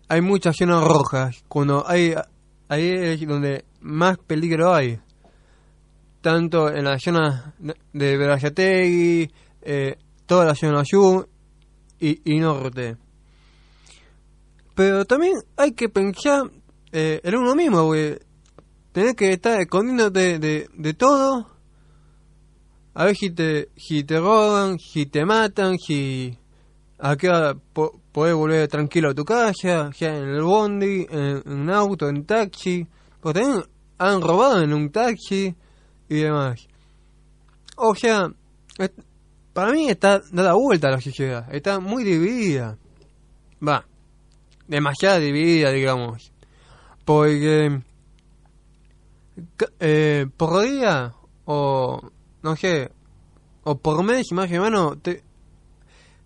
hay 0.09 0.21
muchas 0.21 0.55
zonas 0.57 0.85
rojas. 0.85 1.43
Cuando 1.49 1.85
hay, 1.89 2.15
ahí 2.69 2.89
es 2.91 3.27
donde 3.27 3.65
más 3.85 4.19
peligro 4.19 4.75
hay. 4.75 4.99
Tanto 6.21 6.71
en 6.71 6.85
la 6.85 6.99
zona 6.99 7.55
de 7.93 8.17
Verazategui, 8.17 9.31
eh, 9.63 9.97
toda 10.27 10.47
la 10.47 10.55
zona 10.55 10.83
sur 10.85 11.29
y, 12.01 12.33
y 12.33 12.39
norte. 12.39 12.97
Pero 14.75 15.05
también 15.05 15.35
hay 15.57 15.73
que 15.73 15.89
pensar 15.89 16.51
eh, 16.93 17.21
en 17.23 17.37
uno 17.37 17.55
mismo, 17.55 17.85
porque 17.87 18.21
tenés 18.93 19.15
que 19.15 19.33
estar 19.33 19.61
escondiéndote 19.61 20.39
de, 20.39 20.69
de 20.73 20.95
todo. 20.95 21.51
A 22.95 23.05
ver 23.05 23.17
si 23.17 23.31
te, 23.31 23.69
si 23.77 24.05
te 24.05 24.19
roban, 24.19 24.79
si 24.79 25.07
te 25.07 25.25
matan, 25.25 25.79
si 25.79 26.39
a 26.99 27.17
qué 27.17 27.29
hora 27.29 27.55
po- 27.55 28.01
podés 28.13 28.35
volver 28.35 28.69
tranquilo 28.69 29.11
a 29.11 29.15
tu 29.15 29.25
casa, 29.25 29.91
ya 29.99 30.17
en 30.17 30.29
el 30.29 30.43
bondi, 30.43 31.07
en, 31.11 31.43
en 31.45 31.53
un 31.53 31.71
auto, 31.71 32.09
en 32.09 32.25
taxi. 32.25 32.87
Porque 33.21 33.41
también 33.41 33.65
han 33.99 34.21
robado 34.21 34.63
en 34.63 34.73
un 34.73 34.91
taxi 34.91 35.55
y 36.09 36.15
demás. 36.17 36.67
O 37.77 37.95
sea, 37.95 38.31
para 39.53 39.73
mí 39.73 39.89
está 39.89 40.23
dada 40.33 40.55
vuelta 40.55 40.91
la 40.91 41.01
sociedad, 41.01 41.53
está 41.55 41.81
muy 41.81 42.05
dividida. 42.05 42.77
Va, 43.67 43.87
demasiado 44.67 45.21
dividida, 45.21 45.71
digamos. 45.71 46.33
Porque 47.05 47.81
eh, 49.81 50.27
por 50.37 50.63
día 50.63 51.13
o 51.45 52.11
no 52.43 52.57
sé 52.57 52.91
o 53.65 53.77
por 53.77 54.03
mes 54.05 54.31
más 54.33 54.51
o 54.53 54.61
menos 54.63 54.99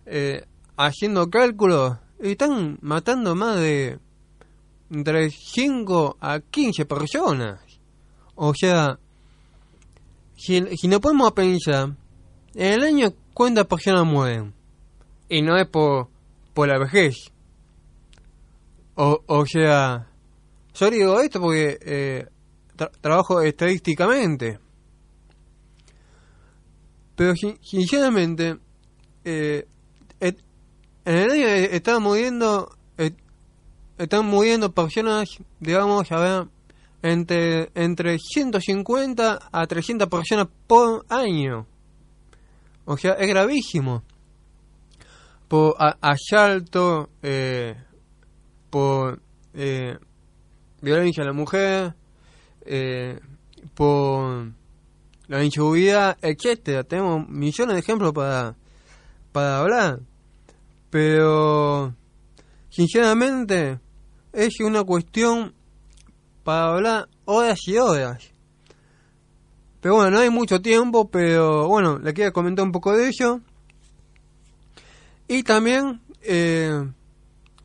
eh, 0.05 0.45
haciendo 0.77 1.29
cálculos 1.29 1.97
están 2.19 2.77
matando 2.81 3.35
más 3.35 3.57
de 3.57 3.99
entre 4.91 5.29
5 5.29 6.17
a 6.19 6.39
15 6.39 6.85
personas 6.85 7.59
o 8.35 8.53
sea 8.55 8.97
si, 10.35 10.61
si 10.77 10.87
no 10.87 10.99
podemos 10.99 11.31
pensar 11.33 11.95
en 12.55 12.73
el 12.73 12.83
año 12.83 13.13
cuántas 13.33 13.65
personas 13.67 14.05
mueren 14.05 14.53
y 15.29 15.41
no 15.41 15.57
es 15.57 15.67
por 15.67 16.07
por 16.53 16.67
la 16.67 16.77
vejez 16.79 17.15
o, 18.95 19.21
o 19.27 19.45
sea 19.45 20.07
yo 20.73 20.89
digo 20.89 21.19
esto 21.19 21.39
porque 21.41 21.77
eh, 21.81 22.25
tra- 22.77 22.91
trabajo 23.01 23.41
estadísticamente. 23.41 24.59
Pero 27.15 27.35
sin- 27.35 27.57
sinceramente, 27.61 28.57
eh, 29.25 29.67
en 30.21 30.35
el 31.05 31.31
año 31.31 31.47
eh, 31.47 31.75
están 31.75 32.01
muriendo, 32.01 32.77
están 33.99 34.25
muriendo 34.25 34.71
personas, 34.71 35.27
digamos, 35.59 36.09
a 36.11 36.19
ver, 36.19 36.47
entre, 37.01 37.69
entre 37.75 38.17
150 38.17 39.39
a 39.51 39.67
300 39.67 40.07
personas 40.07 40.47
por 40.67 41.05
año. 41.09 41.67
O 42.85 42.97
sea, 42.97 43.13
es 43.13 43.27
gravísimo. 43.27 44.03
Por 45.49 45.75
asalto, 46.01 47.09
eh, 47.21 47.75
por 48.69 49.21
eh, 49.53 49.97
violencia 50.81 51.23
a 51.23 51.27
la 51.27 51.33
mujer, 51.33 51.93
eh, 52.61 53.19
por 53.73 54.53
la 55.27 55.43
inseguridad, 55.43 56.17
etcétera. 56.21 56.83
Tenemos 56.85 57.27
millones 57.27 57.73
de 57.75 57.79
ejemplos 57.81 58.13
para, 58.13 58.55
para 59.33 59.59
hablar. 59.59 59.99
Pero, 60.89 61.93
sinceramente, 62.69 63.79
es 64.45 64.59
una 64.61 64.83
cuestión 64.83 65.53
para 66.43 66.73
hablar 66.73 67.09
horas 67.25 67.59
y 67.67 67.77
horas. 67.77 68.31
Pero 69.81 69.95
bueno, 69.95 70.11
no 70.11 70.19
hay 70.19 70.29
mucho 70.29 70.61
tiempo, 70.61 71.09
pero 71.09 71.67
bueno, 71.67 71.99
le 71.99 72.13
quiero 72.13 72.31
comentar 72.31 72.65
un 72.65 72.71
poco 72.71 72.95
de 72.95 73.07
ello. 73.09 73.41
Y 75.27 75.43
también, 75.43 76.01
eh, 76.21 76.89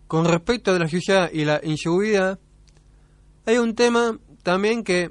con 0.06 0.24
respecto 0.24 0.72
a 0.72 0.78
la 0.78 0.88
sociedad 0.88 1.30
y 1.32 1.44
la 1.44 1.60
inseguridad, 1.62 2.38
hay 3.46 3.58
un 3.58 3.74
tema 3.74 4.18
también 4.42 4.82
que 4.82 5.10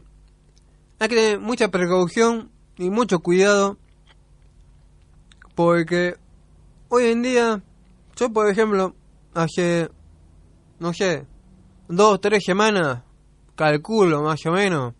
hay 1.00 1.08
que 1.08 1.16
tener 1.16 1.40
mucha 1.40 1.70
precaución 1.70 2.52
y 2.78 2.90
mucho 2.90 3.20
cuidado 3.20 3.78
porque 5.56 6.16
hoy 6.90 7.06
en 7.06 7.22
día 7.22 7.64
yo 8.16 8.32
por 8.32 8.50
ejemplo 8.50 8.96
hace 9.34 9.90
no 10.80 10.94
sé 10.94 11.26
dos 11.96 12.20
tres 12.22 12.44
semanas 12.46 13.04
calculo 13.56 14.22
más 14.24 14.46
o 14.46 14.52
menos. 14.52 14.94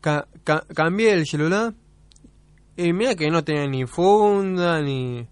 Ca- 0.00 0.26
ca- 0.44 0.64
cambié 0.74 1.12
el 1.12 1.26
celular 1.26 1.74
y 2.76 2.92
mira 2.92 3.14
que 3.14 3.28
no 3.30 3.42
tenía 3.44 3.66
ni 3.66 3.86
funda 3.86 4.80
ni... 4.80 5.26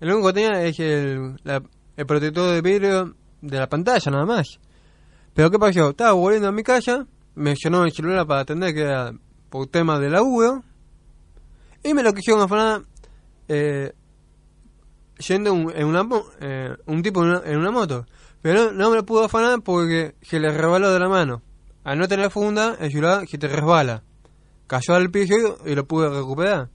El 0.00 0.12
único 0.12 0.28
que 0.28 0.32
tenía 0.34 0.62
es 0.64 0.78
el, 0.80 1.36
la- 1.44 1.62
el 1.96 2.06
protector 2.06 2.50
de 2.52 2.60
vidrio 2.62 3.14
de 3.40 3.58
la 3.58 3.68
pantalla 3.68 4.10
nada 4.10 4.26
más. 4.26 4.58
Pero 5.34 5.50
¿qué 5.50 5.58
pasó? 5.58 5.90
Estaba 5.90 6.12
volviendo 6.12 6.48
a 6.48 6.52
mi 6.52 6.62
casa, 6.62 7.06
me 7.34 7.54
llenó 7.54 7.84
el 7.84 7.92
celular 7.92 8.26
para 8.26 8.40
atender 8.40 8.74
que 8.74 8.82
era 8.82 9.12
por 9.48 9.66
tema 9.68 9.98
de 9.98 10.10
laburo 10.10 10.62
y 11.82 11.94
me 11.94 12.02
lo 12.02 12.12
quisieron 12.12 12.42
afanar 12.42 12.82
eh, 13.48 13.92
yendo 15.26 15.52
un- 15.52 15.72
eh, 16.40 16.76
un 16.86 17.02
tipo 17.02 17.22
en 17.22 17.28
una, 17.30 17.42
en 17.44 17.58
una 17.58 17.70
moto. 17.70 18.06
Pero 18.42 18.72
no, 18.72 18.90
me 18.90 18.96
lo 18.96 19.04
pudo 19.04 19.24
afanar 19.24 19.60
porque 19.62 20.14
se 20.22 20.40
le 20.40 20.50
resbaló 20.50 20.92
de 20.92 20.98
la 21.00 21.08
mano. 21.08 21.42
Al 21.84 21.98
no 21.98 22.08
tener 22.08 22.30
funda, 22.30 22.76
el 22.80 22.90
celular 22.90 23.26
se 23.28 23.38
te 23.38 23.48
resbala. 23.48 24.02
Cayó 24.66 24.94
al 24.94 25.10
piso 25.10 25.58
y 25.66 25.74
lo 25.74 25.86
pude 25.86 26.08
recuperar. 26.08 26.68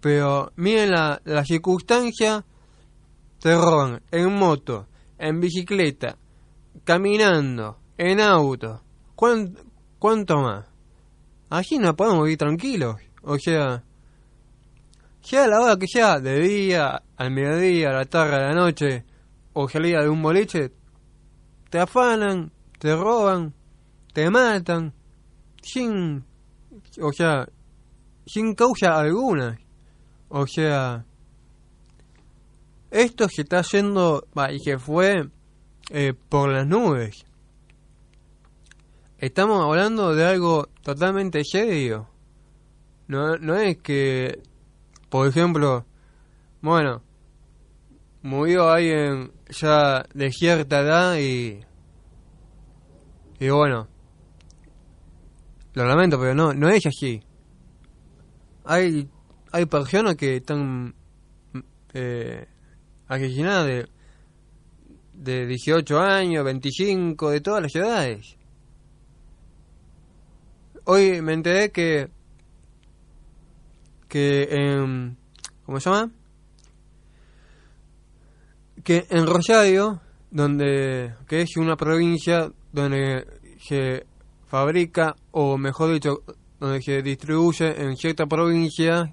Pero 0.00 0.52
miren 0.56 0.90
la, 0.90 1.20
la 1.24 1.44
circunstancia, 1.44 2.44
te 3.40 3.54
roban 3.56 4.02
en 4.10 4.32
moto, 4.34 4.86
en 5.18 5.40
bicicleta, 5.40 6.16
caminando, 6.84 7.78
en 7.98 8.20
auto. 8.20 8.82
¿Cuán- 9.14 9.56
¿Cuánto 9.98 10.36
más? 10.38 10.66
Así 11.48 11.78
no 11.78 11.96
podemos 11.96 12.24
vivir 12.24 12.38
tranquilos. 12.38 12.96
O 13.22 13.38
sea, 13.38 13.82
sea 15.22 15.46
la 15.48 15.60
hora 15.60 15.76
que 15.76 15.86
sea, 15.88 16.20
de 16.20 16.38
día, 16.40 17.02
al 17.16 17.30
mediodía, 17.30 17.90
a 17.90 17.94
la 17.94 18.04
tarde, 18.04 18.36
a 18.36 18.40
la 18.48 18.54
noche, 18.54 19.04
o 19.58 19.70
salida 19.70 20.02
de 20.02 20.10
un 20.10 20.20
boliche, 20.20 20.70
te 21.70 21.78
afanan, 21.78 22.52
te 22.78 22.94
roban, 22.94 23.54
te 24.12 24.28
matan, 24.28 24.92
sin, 25.62 26.22
o 27.00 27.10
sea, 27.10 27.48
sin 28.26 28.54
causa 28.54 28.98
alguna. 28.98 29.58
O 30.28 30.46
sea, 30.46 31.06
esto 32.90 33.30
se 33.30 33.42
está 33.42 33.62
yendo, 33.62 34.28
y 34.50 34.62
que 34.62 34.78
fue 34.78 35.30
eh, 35.88 36.12
por 36.28 36.50
las 36.50 36.66
nubes. 36.66 37.24
Estamos 39.16 39.64
hablando 39.64 40.14
de 40.14 40.26
algo 40.26 40.68
totalmente 40.82 41.42
serio. 41.44 42.10
No, 43.08 43.38
no 43.38 43.56
es 43.56 43.78
que, 43.78 44.42
por 45.08 45.26
ejemplo, 45.26 45.86
bueno, 46.60 47.00
murió 48.20 48.68
alguien 48.68 49.32
ya 49.50 50.04
de 50.14 50.30
cierta 50.32 50.80
edad 50.80 51.16
y. 51.18 51.60
Y 53.38 53.50
bueno, 53.50 53.86
lo 55.74 55.84
lamento, 55.84 56.18
pero 56.18 56.34
no, 56.34 56.54
no 56.54 56.68
es 56.70 56.86
así. 56.86 57.22
Hay, 58.64 59.08
hay 59.52 59.66
personas 59.66 60.16
que 60.16 60.36
están 60.36 60.94
eh, 61.92 62.46
asesinadas 63.06 63.66
de, 63.66 63.88
de 65.12 65.46
18 65.46 66.00
años, 66.00 66.44
25, 66.44 67.30
de 67.30 67.40
todas 67.42 67.62
las 67.62 67.74
edades. 67.74 68.36
Hoy 70.84 71.20
me 71.20 71.34
enteré 71.34 71.70
que 71.70 72.08
que 74.08 74.48
en 74.50 75.16
¿cómo 75.64 75.80
se 75.80 75.90
llama? 75.90 76.10
Que 78.86 79.04
en 79.10 79.26
Rosario, 79.26 80.00
donde 80.30 81.16
que 81.26 81.42
es 81.42 81.56
una 81.56 81.76
provincia 81.76 82.52
donde 82.72 83.26
se 83.58 84.06
fabrica 84.46 85.16
o 85.32 85.58
mejor 85.58 85.92
dicho, 85.92 86.22
donde 86.60 86.80
se 86.80 87.02
distribuye 87.02 87.82
en 87.82 87.96
cierta 87.96 88.26
provincia 88.26 89.12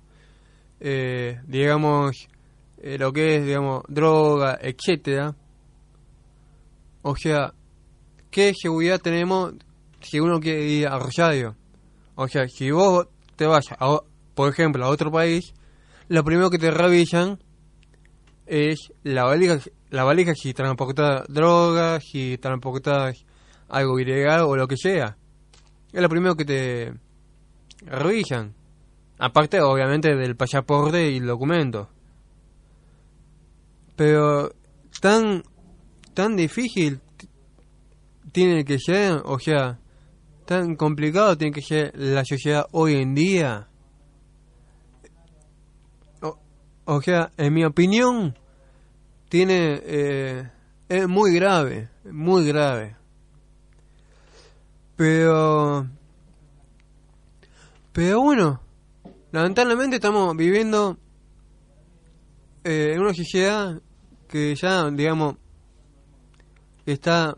eh, 0.79 1.39
digamos 1.47 2.27
eh, 2.77 2.99
lo 2.99 3.11
que 3.11 3.37
es 3.37 3.45
digamos 3.47 3.81
droga, 3.87 4.59
etcétera. 4.61 5.35
O 7.01 7.15
sea, 7.15 7.51
¿qué 8.29 8.53
seguridad 8.53 9.01
tenemos 9.01 9.53
si 10.01 10.19
uno 10.19 10.39
quiere 10.39 10.67
ir 10.67 10.87
a 10.87 10.99
Rosario? 10.99 11.55
O 12.13 12.27
sea, 12.27 12.47
si 12.47 12.69
vos 12.69 13.07
te 13.35 13.47
vas, 13.47 13.65
a, 13.71 13.97
por 14.35 14.51
ejemplo, 14.51 14.85
a 14.85 14.89
otro 14.89 15.11
país, 15.11 15.51
lo 16.09 16.23
primero 16.23 16.51
que 16.51 16.59
te 16.59 16.69
revisan 16.69 17.39
es 18.53 18.93
la 19.03 19.23
valija, 19.23 19.57
la 19.89 20.03
valija 20.03 20.35
si 20.35 20.53
transportas 20.53 21.25
drogas, 21.27 22.03
si 22.03 22.37
transportas 22.37 23.25
algo 23.69 23.99
ilegal 23.99 24.41
o 24.41 24.55
lo 24.55 24.67
que 24.67 24.77
sea. 24.77 25.17
Es 25.91 26.01
lo 26.01 26.09
primero 26.09 26.35
que 26.35 26.45
te 26.45 26.93
revisan. 27.85 28.53
Aparte, 29.17 29.59
obviamente, 29.61 30.15
del 30.15 30.35
pasaporte 30.35 31.09
y 31.09 31.17
el 31.17 31.25
documento. 31.25 31.89
Pero 33.95 34.51
tan 35.01 35.43
tan 36.13 36.35
difícil 36.35 36.99
tiene 38.31 38.65
que 38.65 38.79
ser, 38.79 39.21
o 39.25 39.39
sea, 39.39 39.79
tan 40.45 40.75
complicado 40.75 41.37
tiene 41.37 41.53
que 41.53 41.61
ser 41.61 41.91
la 41.95 42.23
sociedad 42.25 42.65
hoy 42.71 42.95
en 42.95 43.15
día. 43.15 43.67
O 46.85 47.01
sea, 47.01 47.31
en 47.37 47.53
mi 47.53 47.63
opinión, 47.63 48.37
tiene 49.33 49.81
eh, 49.83 50.47
es 50.87 51.07
muy 51.07 51.33
grave, 51.33 51.89
muy 52.05 52.45
grave. 52.45 52.95
Pero 54.95 55.87
pero 57.91 58.21
bueno, 58.21 58.61
lamentablemente 59.31 59.95
estamos 59.95 60.37
viviendo 60.37 60.99
eh, 62.63 62.91
en 62.93 63.01
una 63.01 63.15
sociedad 63.15 63.81
que 64.27 64.53
ya, 64.53 64.87
digamos, 64.91 65.37
está 66.85 67.35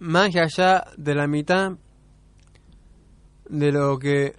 más 0.00 0.28
allá 0.36 0.84
de 0.98 1.14
la 1.14 1.26
mitad 1.26 1.72
de 3.48 3.72
lo 3.72 3.98
que 3.98 4.36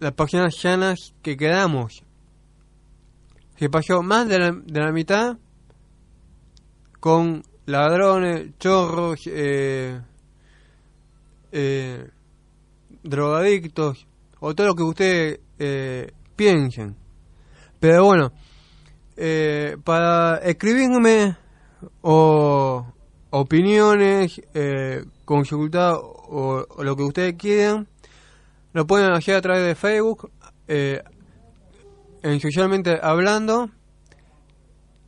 las 0.00 0.12
personas 0.12 0.54
llanas 0.62 1.14
que 1.22 1.34
quedamos. 1.34 2.04
Se 3.58 3.70
pasó 3.70 4.02
más 4.02 4.28
de 4.28 4.38
la, 4.38 4.52
de 4.52 4.80
la 4.80 4.92
mitad 4.92 5.38
con 7.06 7.44
ladrones, 7.66 8.58
chorros, 8.58 9.28
eh, 9.28 10.00
eh, 11.52 12.04
drogadictos, 13.04 14.08
o 14.40 14.56
todo 14.56 14.66
lo 14.66 14.74
que 14.74 14.82
ustedes 14.82 15.40
eh, 15.56 16.10
piensen. 16.34 16.96
Pero 17.78 18.06
bueno, 18.06 18.32
eh, 19.16 19.76
para 19.84 20.38
escribirme 20.38 21.36
o 22.00 22.84
opiniones, 23.30 24.42
consultar 25.24 25.94
o, 25.94 26.66
o 26.68 26.82
lo 26.82 26.96
que 26.96 27.04
ustedes 27.04 27.34
quieran, 27.38 27.86
lo 28.72 28.84
pueden 28.84 29.12
hacer 29.12 29.36
a 29.36 29.42
través 29.42 29.64
de 29.64 29.76
Facebook, 29.76 30.32
en 30.66 32.40
Socialmente 32.40 32.98
Hablando, 33.00 33.70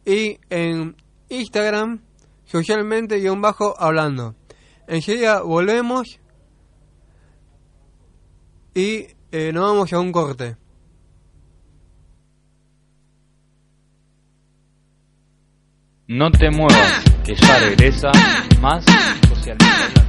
y 0.06 0.38
en 0.48 0.94
Instagram, 1.28 2.00
Socialmente-Hablando. 2.44 4.34
Enseguida 4.86 5.42
volvemos 5.42 6.20
y 8.74 9.06
eh, 9.32 9.52
nos 9.52 9.70
vamos 9.70 9.92
a 9.92 10.00
un 10.00 10.12
corte. 10.12 10.56
No 16.06 16.30
te 16.30 16.50
muevas, 16.50 17.04
que 17.22 17.34
ya 17.34 17.58
regresa 17.58 18.10
más 18.60 18.82
socialmente 19.28 20.07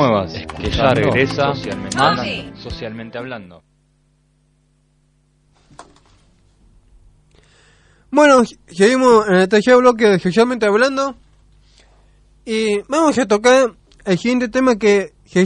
Muevas, 0.00 0.32
que 0.32 0.70
ya 0.70 0.94
regresa 0.94 1.54
Socialmente 1.54 1.98
Hablando. 1.98 2.56
socialmente 2.56 3.18
hablando. 3.18 3.62
Bueno, 8.10 8.42
seguimos 8.66 9.28
en 9.28 9.34
el 9.34 9.48
tercer 9.50 9.76
bloque 9.76 10.06
de 10.06 10.18
Socialmente 10.18 10.64
Hablando. 10.64 11.16
Y 12.46 12.80
vamos 12.88 13.18
a 13.18 13.26
tocar 13.26 13.74
el 14.06 14.18
siguiente 14.18 14.48
tema 14.48 14.76
que, 14.76 15.12
que, 15.30 15.44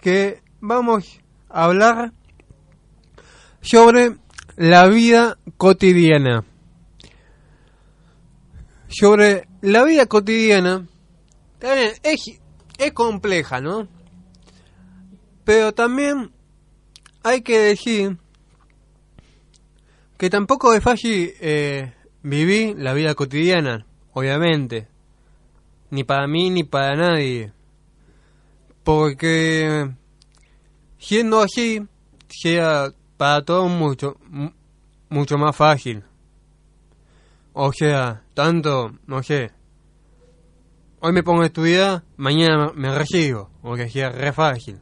que 0.00 0.42
vamos 0.60 1.20
a 1.48 1.64
hablar 1.66 2.12
sobre 3.60 4.16
la 4.56 4.88
vida 4.88 5.38
cotidiana. 5.56 6.44
Sobre 8.88 9.46
la 9.60 9.84
vida 9.84 10.06
cotidiana. 10.06 10.88
también 11.60 11.92
es, 12.02 12.41
es 12.86 12.92
compleja, 12.92 13.60
¿no? 13.60 13.88
Pero 15.44 15.72
también 15.72 16.30
hay 17.22 17.42
que 17.42 17.58
decir 17.58 18.16
que 20.18 20.30
tampoco 20.30 20.72
es 20.74 20.82
fácil 20.82 21.32
eh, 21.40 21.92
vivir 22.22 22.76
la 22.78 22.92
vida 22.94 23.14
cotidiana, 23.14 23.86
obviamente. 24.12 24.86
Ni 25.90 26.04
para 26.04 26.26
mí 26.26 26.48
ni 26.50 26.62
para 26.64 26.94
nadie. 26.96 27.52
Porque 28.84 29.90
siendo 30.98 31.40
así, 31.40 31.86
sea 32.28 32.92
para 33.16 33.44
todos 33.44 33.70
mucho, 33.70 34.16
mu- 34.28 34.52
mucho 35.08 35.38
más 35.38 35.54
fácil. 35.56 36.02
O 37.52 37.72
sea, 37.72 38.22
tanto, 38.34 38.92
no 39.06 39.22
sé. 39.22 39.50
Hoy 41.04 41.12
me 41.12 41.24
pongo 41.24 41.42
a 41.42 41.46
estudiar, 41.46 42.04
mañana 42.16 42.70
me 42.76 42.96
recibo. 42.96 43.50
O 43.60 43.74
que 43.74 43.90
sea 43.90 44.10
re 44.10 44.32
fácil. 44.32 44.78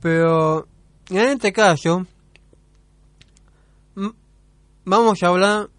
Pero, 0.00 0.68
en 1.10 1.30
este 1.30 1.52
caso, 1.52 2.06
vamos 4.84 5.20
a 5.20 5.26
hablar 5.26 5.70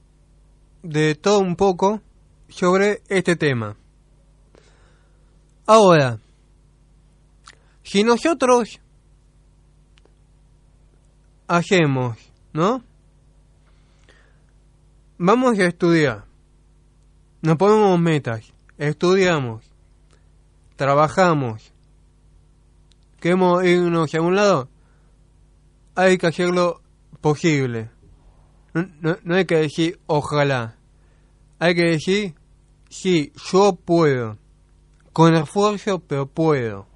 de 0.84 1.16
todo 1.16 1.40
un 1.40 1.56
poco 1.56 2.02
sobre 2.50 3.02
este 3.08 3.38
tema. 3.38 3.78
Ahora, 5.66 6.20
si 7.82 8.04
nosotros 8.04 8.82
hacemos, 11.48 12.18
¿no? 12.52 12.84
Vamos 15.18 15.58
a 15.60 15.64
estudiar, 15.64 16.26
nos 17.46 17.58
ponemos 17.58 18.00
metas, 18.00 18.54
estudiamos, 18.78 19.64
trabajamos, 20.76 21.72
queremos 23.20 23.64
irnos 23.64 24.14
a 24.14 24.22
un 24.22 24.36
lado, 24.36 24.70
hay 25.96 26.18
que 26.18 26.28
hacerlo 26.28 26.82
posible. 27.22 27.90
No, 28.74 29.36
hay 29.36 29.46
que 29.46 29.56
decir 29.56 30.00
ojalá. 30.06 30.78
Hay 31.60 31.74
que 31.74 31.84
decir 31.84 32.36
sí, 32.90 33.32
yo 33.52 33.76
puedo. 33.76 34.38
Con 35.14 35.34
esfuerzo, 35.34 36.00
pero 36.00 36.28
puedo. 36.28 36.88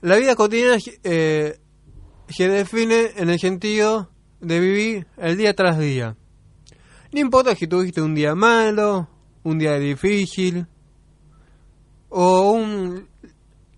La 0.00 0.16
vida 0.16 0.36
cotidiana 0.36 0.76
eh, 1.02 1.58
se 2.28 2.48
define 2.48 3.10
en 3.16 3.30
el 3.30 3.40
sentido 3.40 4.10
de 4.40 4.60
vivir 4.60 5.06
el 5.16 5.36
día 5.36 5.54
tras 5.54 5.78
día. 5.78 6.16
No 7.14 7.20
importa 7.20 7.54
si 7.54 7.68
tuviste 7.68 8.02
un 8.02 8.12
día 8.12 8.34
malo, 8.34 9.08
un 9.44 9.56
día 9.56 9.78
difícil, 9.78 10.66
o 12.08 12.50
un 12.50 13.08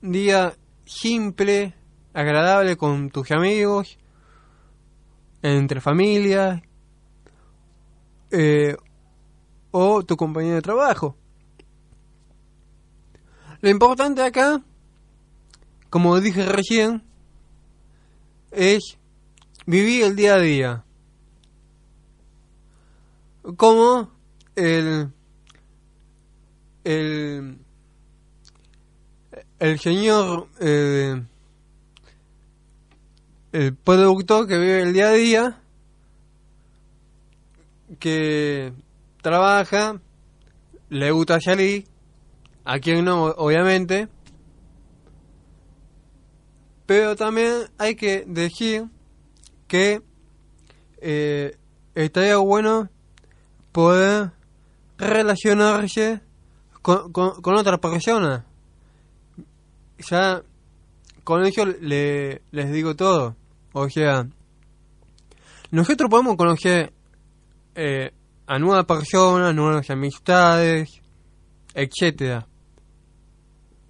día 0.00 0.56
simple, 0.86 1.74
agradable 2.14 2.78
con 2.78 3.10
tus 3.10 3.30
amigos, 3.32 3.98
entre 5.42 5.82
familias, 5.82 6.62
eh, 8.30 8.74
o 9.70 10.02
tu 10.02 10.16
compañero 10.16 10.54
de 10.54 10.62
trabajo. 10.62 11.14
Lo 13.60 13.68
importante 13.68 14.22
acá, 14.22 14.64
como 15.90 16.18
dije 16.22 16.42
recién, 16.46 17.04
es 18.50 18.96
vivir 19.66 20.04
el 20.04 20.16
día 20.16 20.36
a 20.36 20.40
día. 20.40 20.85
Como 23.54 24.10
el, 24.56 25.12
el, 26.82 27.58
el 29.60 29.78
señor, 29.78 30.48
eh, 30.58 31.22
el 33.52 33.74
productor 33.76 34.48
que 34.48 34.58
vive 34.58 34.82
el 34.82 34.92
día 34.92 35.08
a 35.08 35.12
día, 35.12 35.62
que 38.00 38.72
trabaja, 39.22 40.00
le 40.88 41.10
gusta 41.12 41.40
salir, 41.40 41.84
a 42.64 42.80
quien 42.80 43.04
no, 43.04 43.26
obviamente, 43.26 44.08
pero 46.84 47.14
también 47.14 47.68
hay 47.78 47.94
que 47.94 48.24
decir 48.26 48.86
que 49.68 50.02
eh, 50.98 51.56
estaría 51.94 52.38
bueno 52.38 52.88
poder 53.76 54.30
relacionarse 54.96 56.22
con, 56.80 57.12
con, 57.12 57.42
con 57.42 57.56
otra 57.56 57.76
persona. 57.76 58.46
Ya 59.98 60.42
con 61.22 61.44
ello 61.44 61.66
le, 61.82 62.40
les 62.52 62.72
digo 62.72 62.96
todo. 62.96 63.36
O 63.74 63.90
sea, 63.90 64.26
nosotros 65.72 66.08
podemos 66.08 66.36
conocer 66.36 66.90
eh, 67.74 68.12
a 68.46 68.58
nuevas 68.58 68.86
personas, 68.86 69.54
nuevas 69.54 69.90
amistades, 69.90 71.02
etcétera. 71.74 72.46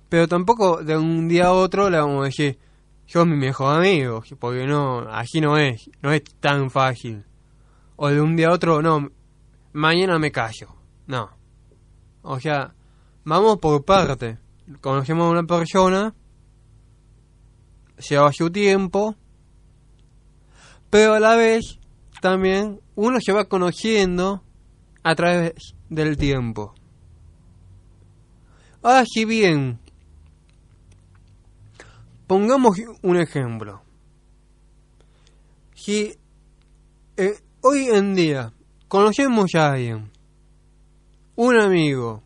Pero 0.09 0.27
tampoco 0.27 0.83
de 0.83 0.97
un 0.97 1.29
día 1.29 1.47
a 1.47 1.53
otro 1.53 1.89
le 1.91 1.99
vamos 1.99 2.23
a 2.23 2.25
decir, 2.25 2.59
yo 3.07 3.25
mi 3.25 3.37
mejor 3.37 3.77
amigo, 3.77 4.21
porque 4.41 4.67
no, 4.67 5.09
así 5.09 5.41
no 5.41 5.57
es, 5.57 5.89
no 6.03 6.11
es 6.11 6.25
tan 6.41 6.71
fácil. 6.71 7.25
O 7.95 8.09
de 8.09 8.21
un 8.21 8.35
día 8.35 8.49
a 8.49 8.53
otro, 8.53 8.83
no, 8.83 9.13
mañana 9.77 10.19
me 10.19 10.33
callo. 10.33 10.75
No. 11.07 11.29
O 12.23 12.41
sea, 12.41 12.75
vamos 13.25 13.59
por 13.59 13.85
parte. 13.85 14.39
Conocemos 14.81 15.27
a 15.27 15.31
una 15.31 15.45
persona, 15.45 16.15
lleva 18.09 18.33
su 18.33 18.51
tiempo, 18.51 19.15
pero 20.91 21.15
a 21.15 21.21
la 21.21 21.37
vez 21.37 21.79
también 22.21 22.81
uno 22.95 23.19
se 23.21 23.33
va 23.33 23.45
conociendo 23.45 24.43
a 25.05 25.15
través 25.15 25.77
del 25.89 26.17
tiempo. 26.17 26.75
Ahora, 28.83 29.05
si 29.07 29.25
bien, 29.25 29.79
pongamos 32.27 32.79
un 33.03 33.17
ejemplo. 33.19 33.83
Si 35.75 36.17
eh, 37.17 37.39
hoy 37.61 37.89
en 37.93 38.15
día 38.15 38.53
conocemos 38.89 39.55
a 39.55 39.73
alguien, 39.73 40.11
un 41.35 41.59
amigo, 41.59 42.23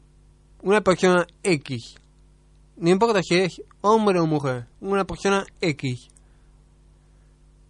una 0.63 0.81
persona 0.83 1.27
X, 1.43 1.95
no 2.77 2.91
importa 2.91 3.23
si 3.23 3.37
es 3.37 3.63
hombre 3.81 4.21
o 4.21 4.27
mujer, 4.27 4.67
una 4.81 5.05
persona 5.05 5.45
X, 5.61 6.09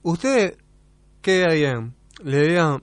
¿usted 0.03 0.57
qué 1.23 1.45
harían? 1.45 1.95
Le 2.23 2.43
dirían, 2.43 2.83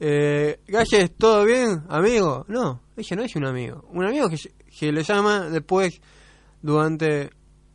eh, 0.00 0.60
Galles, 0.68 1.10
¿todo 1.16 1.44
bien, 1.44 1.82
amigo? 1.88 2.44
No, 2.48 2.80
ella 2.96 3.16
no 3.16 3.22
es 3.22 3.34
un 3.36 3.46
amigo. 3.46 3.84
Un 3.92 4.04
amigo 4.06 4.28
que, 4.28 4.36
se- 4.36 4.52
le 4.92 5.02
llama 5.02 5.48
después, 5.48 6.00
durante 6.62 7.30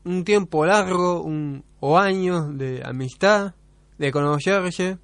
un 0.06 0.24
tiempo 0.24 0.66
largo 0.66 1.22
un, 1.22 1.64
o 1.80 1.98
años 1.98 2.58
de 2.58 2.82
amistad, 2.86 3.54
de 3.98 4.12
conocerse, 4.12 4.98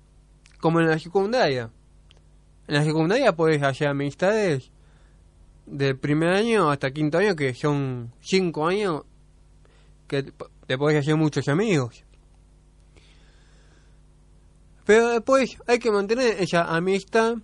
como 0.60 0.80
en 0.80 0.88
la 0.88 1.00
secundaria. 1.00 1.70
En 2.68 2.76
la 2.76 2.84
secundaria 2.84 3.36
puedes 3.36 3.62
hacer 3.64 3.88
amistades 3.88 4.72
del 5.66 5.98
primer 5.98 6.30
año 6.30 6.70
hasta 6.72 6.92
quinto 6.92 7.18
año, 7.18 7.36
que 7.36 7.54
son 7.54 8.14
cinco 8.22 8.68
años, 8.68 9.04
que 10.08 10.24
te- 10.24 10.78
puedes 10.78 11.00
hacer 11.00 11.16
muchos 11.16 11.48
amigos. 11.48 12.04
Pero 14.86 15.10
después 15.10 15.58
hay 15.68 15.80
que 15.80 15.92
mantener 15.92 16.42
esa 16.42 16.64
amistad 16.76 17.36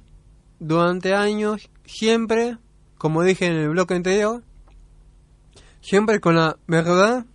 durante 0.60 1.14
años, 1.14 1.70
siempre, 1.86 2.58
como 2.98 3.24
dije 3.24 3.48
en 3.48 3.54
el 3.54 3.70
bloque 3.70 3.96
anterior, 3.96 4.44
siempre 5.82 6.22
con 6.22 6.36
la 6.36 6.58
verdad 6.68 7.26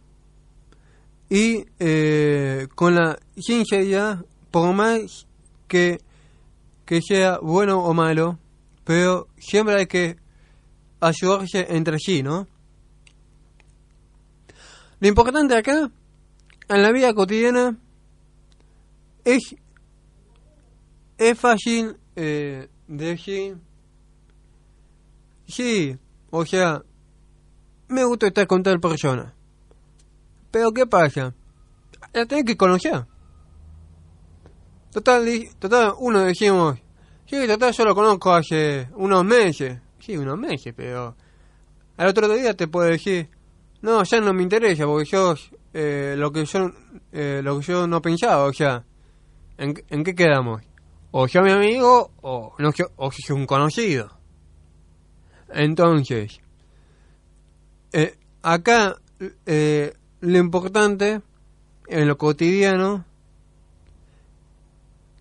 y 1.29 1.67
eh, 1.79 2.69
con 2.75 2.95
la 2.95 3.19
sinceridad, 3.37 4.25
por 4.51 4.73
más 4.73 5.27
que, 5.69 5.99
que 6.85 7.01
sea 7.01 7.39
bueno 7.41 7.79
o 7.79 7.95
malo, 7.95 8.39
pero 8.85 9.29
siempre 9.39 9.77
hay 9.77 9.87
que 9.87 10.17
ayudarse 11.01 11.67
entre 11.71 11.99
sí, 11.99 12.23
¿no? 12.23 12.49
Lo 15.01 15.09
importante 15.09 15.57
acá, 15.57 15.91
en 16.69 16.83
la 16.83 16.91
vida 16.91 17.15
cotidiana, 17.15 17.79
es, 19.25 19.55
es 21.19 21.39
fácil 21.39 21.97
eh, 22.17 22.69
decir, 22.89 23.59
sí, 25.47 25.97
o 26.31 26.45
sea, 26.45 26.83
me 27.89 28.05
gusta 28.05 28.27
estar 28.27 28.47
con 28.47 28.63
tal 28.63 28.81
persona. 28.81 29.35
Pero 30.51 30.73
¿qué 30.73 30.87
pasa? 30.87 31.35
La 32.13 32.27
tenés 32.27 32.45
que 32.45 32.57
conocer. 32.57 33.07
Total, 34.99 35.49
total, 35.61 35.95
uno 36.01 36.25
decimos, 36.25 36.77
sí, 37.25 37.47
total, 37.47 37.73
yo 37.73 37.85
lo 37.85 37.95
conozco 37.95 38.33
hace 38.35 38.89
unos 38.97 39.25
meses. 39.25 39.79
Sí, 40.01 40.17
unos 40.17 40.37
meses, 40.37 40.75
pero 40.77 41.15
al 41.97 42.09
otro 42.09 42.29
día 42.35 42.55
te 42.55 42.67
puedo 42.67 42.89
decir, 42.91 43.29
no, 43.81 44.03
ya 44.03 44.21
no 44.21 44.35
me 44.35 44.43
interesa, 44.43 44.87
porque 44.87 45.09
yo, 45.09 45.37
eh, 45.73 46.17
lo 46.19 46.33
que 46.33 46.45
yo, 46.45 46.73
eh, 47.13 47.43
lo 47.45 47.61
que 47.61 47.67
yo 47.67 47.87
no 47.87 48.03
pensaba, 48.03 48.43
o 48.43 48.53
sea, 48.53 48.85
¿en, 49.57 49.81
en 49.89 50.03
qué 50.03 50.17
quedamos? 50.17 50.63
O 51.13 51.29
yo 51.29 51.43
mi 51.43 51.53
amigo, 51.53 52.11
o 52.23 52.57
no, 52.59 52.73
yo- 52.73 52.91
o 52.97 53.13
yo 53.13 53.37
un 53.37 53.47
conocido. 53.47 54.19
Entonces, 55.55 56.41
eh, 57.93 58.17
acá 58.43 58.97
eh, 59.47 59.93
lo 60.23 60.39
importante 60.39 61.21
en 61.87 62.09
lo 62.09 62.19
cotidiano, 62.19 63.05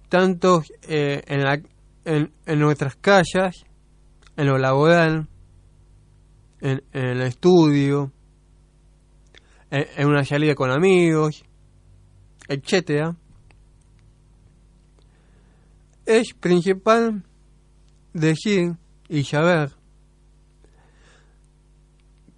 tanto 0.09 0.63
eh, 0.87 1.21
en, 1.27 1.43
la, 1.43 1.61
en, 2.05 2.31
en 2.45 2.59
nuestras 2.59 2.95
calles, 2.95 3.65
en 4.35 4.47
lo 4.47 4.57
laboral, 4.57 5.27
en, 6.61 6.83
el 6.93 7.21
estudio, 7.21 8.11
en, 9.69 9.85
en 9.97 10.07
una 10.07 10.23
salida 10.23 10.55
con 10.55 10.71
amigos, 10.71 11.43
etcétera, 12.47 13.15
es 16.05 16.33
principal 16.33 17.23
decir 18.13 18.77
y 19.09 19.23
saber 19.23 19.71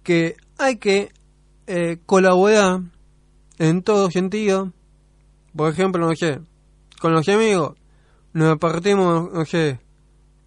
que 0.02 0.36
hay 0.58 0.76
que 0.76 1.12
eh, 1.66 1.98
colaborar 2.04 2.80
en 3.58 3.82
todo 3.82 4.10
sentido. 4.10 4.72
Por 5.54 5.72
ejemplo, 5.72 6.06
no 6.06 6.16
sé, 6.16 6.40
con 7.00 7.12
los 7.12 7.28
amigos 7.28 7.76
nos 8.32 8.58
partimos, 8.58 9.32
no 9.32 9.44
sé, 9.44 9.80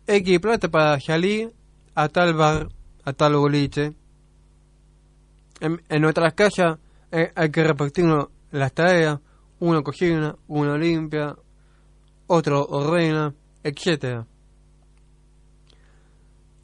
X 0.07 0.39
plata 0.39 0.69
para 0.69 0.99
salir 0.99 1.53
a 1.95 2.07
tal 2.09 2.33
bar, 2.33 2.69
a 3.03 3.13
tal 3.13 3.35
boliche. 3.35 3.93
En, 5.59 5.81
en 5.89 6.01
nuestras 6.01 6.33
casas 6.33 6.77
eh, 7.11 7.31
hay 7.35 7.49
que 7.49 7.63
repartirnos 7.63 8.27
las 8.51 8.73
tareas. 8.73 9.19
Uno 9.59 9.81
cocina, 9.83 10.35
uno 10.47 10.77
limpia, 10.77 11.35
otro 12.27 12.65
ordena, 12.65 13.33
etcétera. 13.63 14.25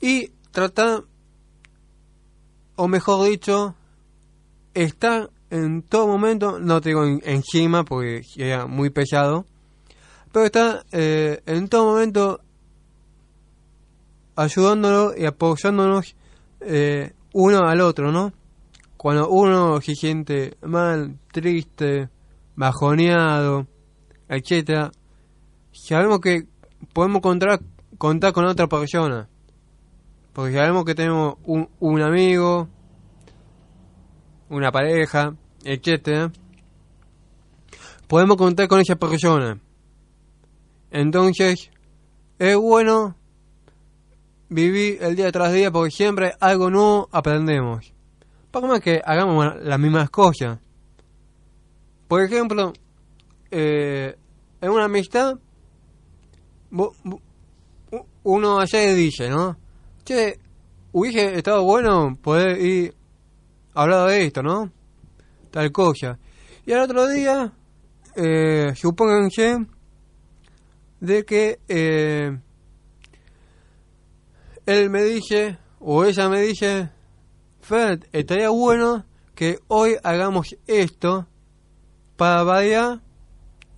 Y 0.02 0.30
tratar 0.52 1.04
o 2.76 2.88
mejor 2.88 3.30
dicho, 3.30 3.76
estar 4.74 5.30
en 5.50 5.82
todo 5.82 6.08
momento, 6.08 6.60
no 6.60 6.80
te 6.80 6.90
digo 6.90 7.04
en- 7.06 7.22
encima 7.26 7.84
porque 7.84 8.24
sería 8.24 8.66
muy 8.68 8.90
pesado, 8.90 9.46
pero 10.32 10.46
está 10.46 10.86
eh, 10.92 11.42
en 11.46 11.68
todo 11.68 11.92
momento 11.92 12.42
ayudándonos 14.36 15.18
y 15.18 15.26
apoyándonos 15.26 16.16
eh, 16.62 17.14
uno 17.34 17.60
al 17.68 17.82
otro, 17.82 18.12
¿no? 18.12 18.34
Cuando 18.96 19.30
uno 19.30 19.82
se 19.82 19.96
siente 19.96 20.58
mal, 20.62 21.18
triste, 21.32 22.10
bajoneado, 22.56 23.68
etcétera, 24.28 24.92
sabemos 25.72 26.20
que 26.20 26.48
podemos 26.94 27.22
contar, 27.22 27.60
contar 27.98 28.34
con 28.34 28.46
otra 28.46 28.68
persona. 28.68 29.28
Porque 30.34 30.54
sabemos 30.54 30.86
que 30.86 30.96
tenemos 30.96 31.36
un, 31.44 31.70
un 31.80 32.02
amigo, 32.02 32.68
una 34.50 34.72
pareja, 34.72 35.34
etcétera. 35.64 36.32
Podemos 38.08 38.38
contar 38.38 38.68
con 38.68 38.80
esa 38.80 38.96
persona. 38.96 39.60
Entonces, 40.92 41.70
es 42.40 42.56
bueno 42.56 43.16
vivir 44.50 44.98
el 45.02 45.16
día 45.16 45.32
tras 45.32 45.54
día 45.54 45.72
porque 45.72 45.92
siempre 45.92 46.34
algo 46.40 46.70
nuevo 46.70 47.10
aprendemos. 47.12 47.94
Por 48.52 48.68
más 48.68 48.82
que 48.82 49.02
hagamos 49.04 49.62
las 49.62 49.80
mismas 49.80 50.10
cosas. 50.10 50.60
Por 52.08 52.24
ejemplo, 52.24 52.74
eh, 53.52 54.16
en 54.62 54.70
una 54.70 54.86
amistad, 54.86 55.38
uno 58.24 58.60
ayer 58.60 58.96
dice, 58.96 59.30
¿no? 59.30 59.58
Che, 60.04 60.40
hubiese 60.92 61.36
estado 61.36 61.64
bueno 61.64 62.18
poder 62.20 62.60
ir 62.60 62.96
a 63.76 63.84
hablar 63.84 64.10
de 64.10 64.26
esto, 64.26 64.42
¿no? 64.42 64.72
Tal 65.52 65.72
cosa. 65.72 66.18
Y 66.66 66.72
al 66.72 66.82
otro 66.82 67.08
día, 67.08 67.54
eh, 68.16 68.74
supónganse 68.76 69.68
de 71.00 71.26
que 71.26 71.60
eh, 71.68 72.38
él 74.66 74.90
me 74.90 75.04
dice, 75.04 75.58
o 75.80 76.04
ella 76.04 76.30
me 76.30 76.42
dice, 76.42 76.90
Fred, 77.62 78.04
estaría 78.12 78.50
bueno 78.50 79.06
que 79.36 79.60
hoy 79.68 79.96
hagamos 80.04 80.56
esto 80.68 81.28
para 82.18 82.44
variar 82.44 83.02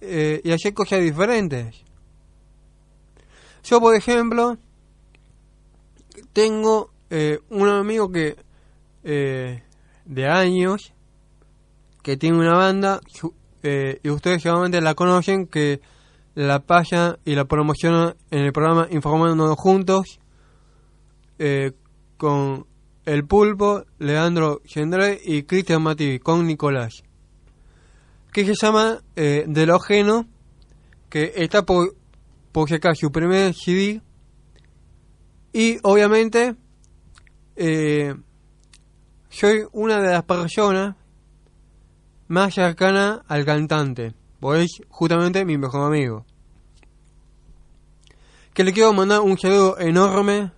eh, 0.01 0.41
y 0.43 0.51
hacer 0.51 0.74
cosas 0.74 1.01
diferentes. 1.01 1.84
Yo, 3.63 3.80
por 3.80 3.95
ejemplo, 3.95 4.57
tengo 6.34 6.91
eh, 7.11 7.39
un 7.49 7.69
amigo 7.69 8.11
que 8.11 8.36
de 9.03 10.28
años 10.28 10.93
que 12.03 12.17
tiene 12.17 12.38
una 12.38 12.55
banda 12.55 13.01
y 14.03 14.09
ustedes 14.09 14.43
seguramente 14.43 14.80
la 14.80 14.93
conocen 14.93 15.47
que 15.47 15.82
la 16.36 16.60
pasa 16.60 17.20
y 17.26 17.36
la 17.36 17.46
promociona 17.46 18.16
en 18.30 18.40
el 18.44 18.54
programa 18.54 18.88
Informándonos 18.90 19.58
Juntos 19.58 20.20
eh, 21.40 21.72
con 22.18 22.66
El 23.06 23.26
Pulpo, 23.26 23.84
Leandro 24.00 24.62
Gendré 24.66 25.20
y 25.24 25.44
Cristian 25.44 25.82
Mativi 25.82 26.20
con 26.20 26.46
Nicolás 26.46 27.04
que 28.32 28.46
se 28.46 28.54
llama 28.54 29.02
eh, 29.16 29.46
De 29.48 29.66
lo 29.66 29.80
que 31.10 31.34
está 31.36 31.66
por, 31.66 31.96
por 32.52 32.70
sacar 32.70 32.96
su 32.96 33.12
primer 33.12 33.54
CD 33.54 34.02
y 35.54 35.78
obviamente 35.84 36.56
eh, 37.58 38.16
soy 39.30 39.66
una 39.74 40.02
de 40.02 40.12
las 40.12 40.24
personas 40.24 40.96
más 42.28 42.54
cercana 42.54 43.24
al 43.28 43.44
cantante, 43.44 44.14
porque 44.42 44.64
es 44.64 44.82
justamente 44.89 45.46
mi 45.46 45.58
mejor 45.58 45.86
amigo. 45.86 46.26
Que 48.54 48.66
le 48.66 48.74
quiero 48.74 48.92
mandar 48.92 49.22
un 49.22 49.38
saludo 49.38 49.80
enorme 49.80 50.52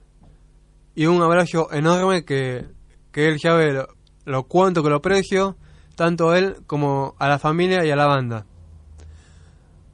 y 0.95 1.05
un 1.05 1.21
abrazo 1.21 1.71
enorme 1.71 2.25
que, 2.25 2.65
que 3.11 3.27
él 3.27 3.39
sabe 3.39 3.73
lo, 3.73 3.87
lo 4.25 4.43
cuánto 4.45 4.81
que 4.81 4.89
lo 4.89 4.95
aprecio, 4.95 5.57
tanto 5.95 6.31
a 6.31 6.39
él 6.39 6.55
como 6.65 7.15
a 7.19 7.27
la 7.27 7.37
familia 7.37 7.85
y 7.85 7.91
a 7.91 7.95
la 7.95 8.07
banda. 8.07 8.45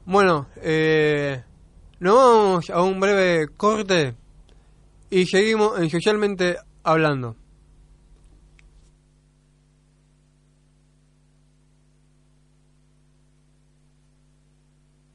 Bueno, 0.06 0.46
eh, 0.62 1.42
nos 1.98 2.14
vamos 2.14 2.70
a 2.70 2.82
un 2.82 3.00
breve 3.00 3.48
corte 3.56 4.14
y 5.10 5.26
seguimos 5.26 5.78
en 5.78 5.90
Socialmente 5.90 6.56
Hablando. 6.82 7.36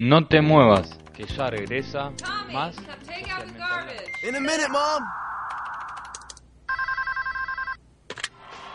No 0.06 0.28
te 0.28 0.40
muevas, 0.40 0.88
que 1.16 1.26
ya 1.26 1.50
regresa 1.50 2.12
Tommy, 2.18 2.54
más 2.54 2.76
come 2.76 2.88
take 3.08 3.32
out 3.32 3.42
the 3.42 3.48
socialmente 3.48 3.60
hablando. 3.60 3.94
garbage. 3.96 4.24
In 4.24 4.36
a 4.36 4.40
minute, 4.40 4.70
Mom. 4.70 5.04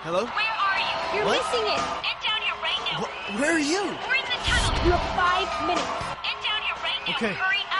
Hello? 0.02 0.24
Where 0.24 0.34
are 0.34 0.80
you? 0.80 0.96
You're 1.14 1.26
What? 1.26 1.38
missing 1.38 1.66
it. 1.70 1.80
Get 2.02 2.18
down 2.26 2.40
here 2.42 2.58
right 2.66 2.82
now. 2.90 2.98
Wh- 3.06 3.40
where 3.40 3.52
are 3.54 3.58
you? 3.60 3.82
We're 4.08 4.18
in 4.18 4.26
the 4.26 4.38
tunnel. 4.42 4.74
You 4.84 4.90
have 4.90 5.06
five 5.14 5.48
minutes. 5.68 5.86
Get 6.26 6.36
down 6.42 6.60
here 6.66 6.78
right 6.82 7.00
now. 7.06 7.14
Okay. 7.14 7.32
Hurry 7.38 7.62
up. 7.78 7.79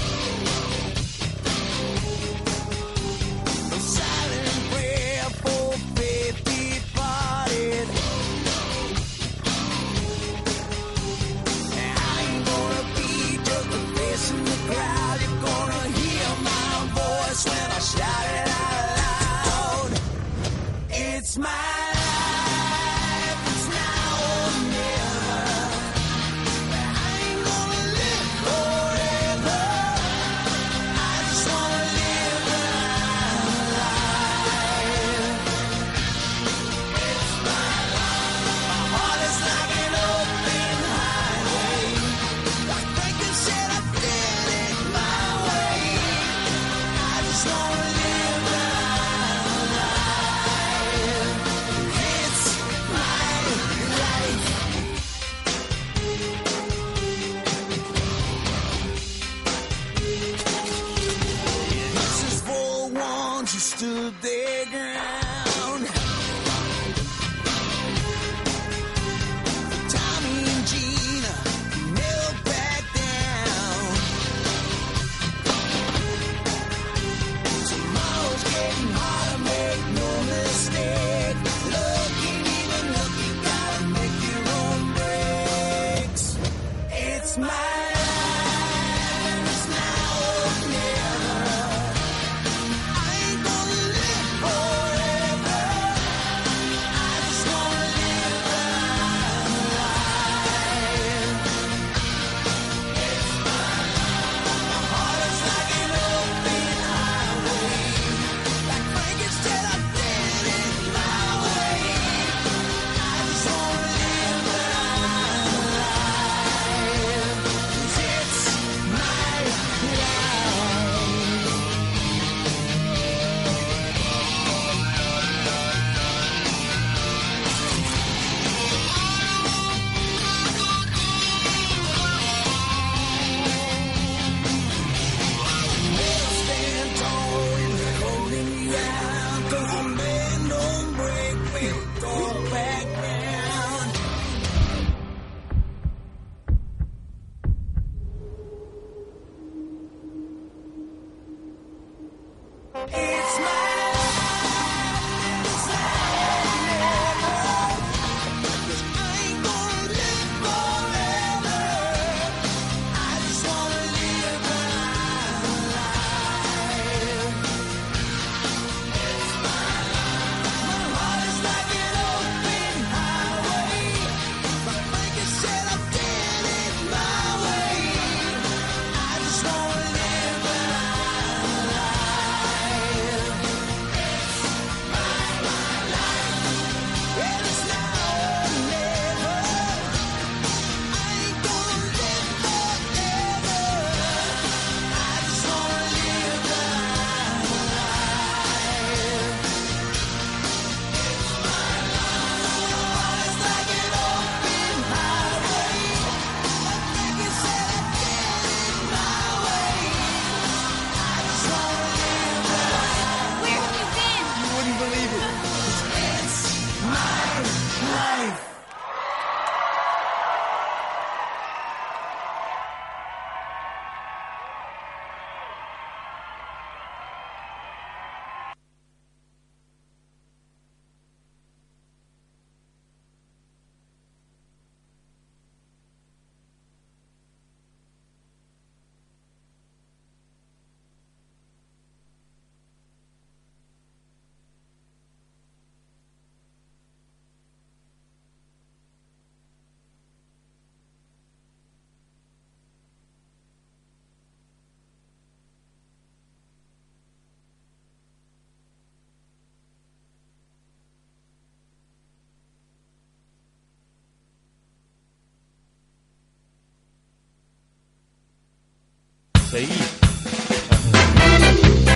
seguir. 269.51 269.69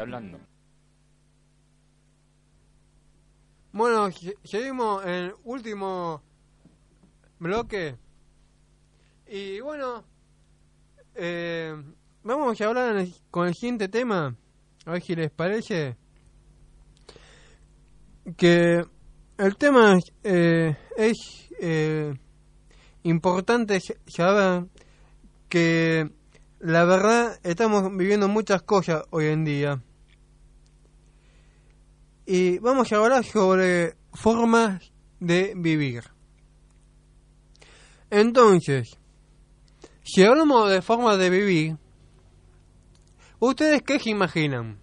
Hablando. 0.01 0.39
Bueno, 3.71 4.09
seguimos 4.43 5.05
en 5.05 5.33
último 5.45 6.21
bloque. 7.39 7.95
Y 9.27 9.61
bueno, 9.61 10.03
eh, 11.15 11.73
vamos 12.23 12.59
a 12.59 12.65
hablar 12.65 13.07
con 13.31 13.47
el 13.47 13.53
siguiente 13.53 13.87
tema. 13.87 14.35
A 14.85 14.91
ver 14.91 15.01
si 15.01 15.15
les 15.15 15.31
parece. 15.31 15.95
Que 18.35 18.83
el 19.37 19.55
tema 19.57 19.97
eh, 20.23 20.75
es 20.97 21.49
eh, 21.61 22.13
importante 23.03 23.79
saber 24.07 24.65
que 25.47 26.09
la 26.59 26.85
verdad 26.85 27.39
estamos 27.43 27.95
viviendo 27.95 28.27
muchas 28.27 28.61
cosas 28.61 29.03
hoy 29.09 29.27
en 29.27 29.45
día. 29.45 29.83
Y 32.25 32.57
vamos 32.59 32.91
a 32.91 32.97
hablar 32.97 33.23
sobre 33.23 33.95
formas 34.13 34.91
de 35.19 35.53
vivir. 35.55 36.03
Entonces, 38.09 38.97
si 40.03 40.23
hablamos 40.23 40.69
de 40.71 40.81
formas 40.81 41.17
de 41.17 41.29
vivir, 41.29 41.77
¿ustedes 43.39 43.81
qué 43.83 43.99
se 43.99 44.09
imaginan? 44.09 44.79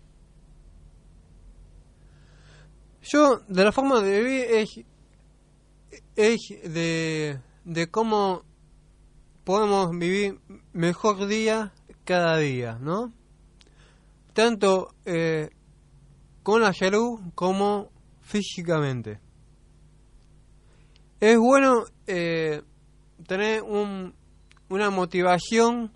Yo, 3.03 3.41
de 3.49 3.65
la 3.65 3.73
forma 3.73 4.01
de 4.01 4.21
vivir 4.21 4.45
es, 4.51 4.81
es 6.15 6.41
de, 6.73 7.41
de 7.65 7.91
cómo 7.91 8.45
podemos 9.45 9.91
vivir 9.91 10.39
mejor 10.73 11.27
día 11.27 11.73
cada 12.05 12.39
día, 12.39 12.79
¿no? 12.81 13.13
Tanto 14.33 14.95
eh, 15.05 15.51
con 16.43 16.63
la 16.63 16.73
salud 16.73 17.21
como 17.35 17.91
físicamente. 18.21 19.21
Es 21.21 21.39
bueno 21.39 21.85
eh, 22.07 22.63
tener 23.27 23.63
un, 23.63 24.15
una 24.69 24.91
motivación 24.91 25.93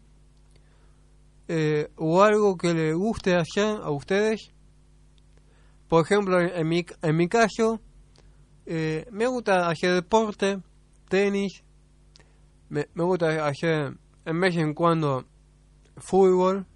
eh, 1.48 1.88
o 1.96 2.22
algo 2.22 2.56
que 2.56 2.74
le 2.74 2.92
guste 2.92 3.34
hacer 3.34 3.80
a 3.82 3.90
ustedes. 3.90 4.52
Por 5.88 6.04
ejemplo, 6.04 6.40
en 6.40 6.68
mi, 6.68 6.84
en 7.02 7.16
mi 7.16 7.28
caso, 7.28 7.80
eh, 8.66 9.06
me 9.12 9.26
gusta 9.26 9.68
hacer 9.68 9.94
deporte, 9.94 10.58
tenis, 11.08 11.62
me, 12.68 12.86
gusta 12.94 13.46
hacer 13.46 13.96
en 14.24 14.40
vez 14.40 14.56
en 14.56 14.74
cuando 14.74 15.24
fútbol. 15.96 16.66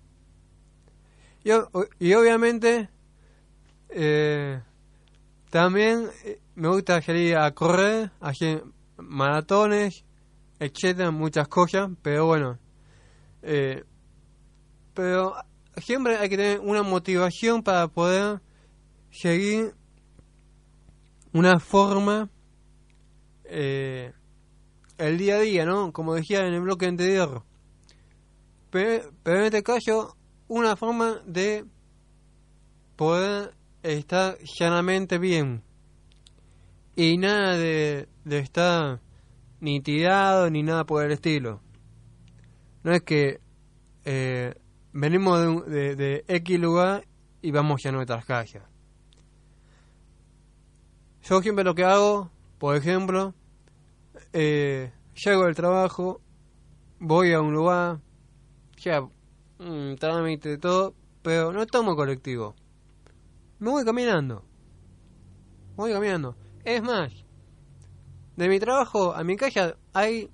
Y, 1.44 1.50
y 1.98 2.14
obviamente 2.14 2.88
eh, 3.88 4.60
también 5.50 6.08
eh, 6.24 6.40
me 6.54 6.68
gusta 6.68 7.00
salir 7.02 7.36
a 7.36 7.50
correr, 7.52 8.10
hacer 8.20 8.62
maratones, 8.98 10.04
etcétera, 10.58 11.10
muchas 11.10 11.48
cosas, 11.48 11.90
pero 12.02 12.26
bueno. 12.26 12.58
eh, 13.42 13.84
pero 14.94 15.34
siempre 15.76 16.16
hay 16.18 16.28
que 16.28 16.36
tener 16.36 16.60
una 16.60 16.82
motivación 16.82 17.62
para 17.62 17.88
poder 17.88 18.40
seguir 19.10 19.74
una 21.32 21.58
forma 21.58 22.28
eh, 23.44 24.12
el 25.00 25.18
día 25.18 25.36
a 25.36 25.40
día, 25.40 25.64
¿no? 25.66 25.92
Como 25.92 26.14
decía 26.14 26.46
en 26.46 26.54
el 26.54 26.60
bloque 26.60 26.86
anterior. 26.86 27.42
Pero, 28.70 29.10
pero 29.22 29.38
en 29.40 29.44
este 29.46 29.62
caso, 29.62 30.16
una 30.48 30.76
forma 30.76 31.20
de 31.26 31.64
poder 32.96 33.54
estar 33.82 34.38
llanamente 34.58 35.18
bien. 35.18 35.62
Y 36.96 37.16
nada 37.18 37.56
de, 37.56 38.08
estar 38.30 39.00
ni 39.60 39.80
tirado 39.80 40.50
ni 40.50 40.62
nada 40.62 40.84
por 40.84 41.04
el 41.04 41.12
estilo. 41.12 41.60
No 42.82 42.92
es 42.92 43.02
que 43.02 43.40
eh, 44.04 44.54
venimos 44.92 45.40
de, 45.40 45.48
un- 45.48 45.70
de, 45.70 45.96
de 45.96 46.24
X 46.28 46.58
lugar 46.60 47.06
y 47.42 47.50
vamos 47.50 47.84
a 47.86 47.92
nuestras 47.92 48.24
casas. 48.24 48.62
Yo 51.22 51.40
siempre 51.42 51.64
lo 51.64 51.74
que 51.74 51.84
hago, 51.84 52.30
por 52.58 52.76
ejemplo, 52.76 53.34
eh, 54.32 54.92
llego 55.14 55.44
del 55.44 55.54
trabajo, 55.54 56.20
voy 56.98 57.32
a 57.32 57.40
un 57.40 57.52
lugar, 57.52 58.00
ya, 58.76 59.00
mm, 59.00 59.94
trámite 59.98 60.58
todo, 60.58 60.94
pero 61.22 61.52
no 61.52 61.66
tomo 61.66 61.96
colectivo. 61.96 62.54
Me 63.58 63.70
voy 63.70 63.84
caminando. 63.84 64.44
Voy 65.76 65.92
caminando. 65.92 66.36
Es 66.64 66.82
más, 66.82 67.12
de 68.36 68.48
mi 68.48 68.58
trabajo 68.58 69.14
a 69.14 69.24
mi 69.24 69.36
casa 69.36 69.76
hay, 69.92 70.30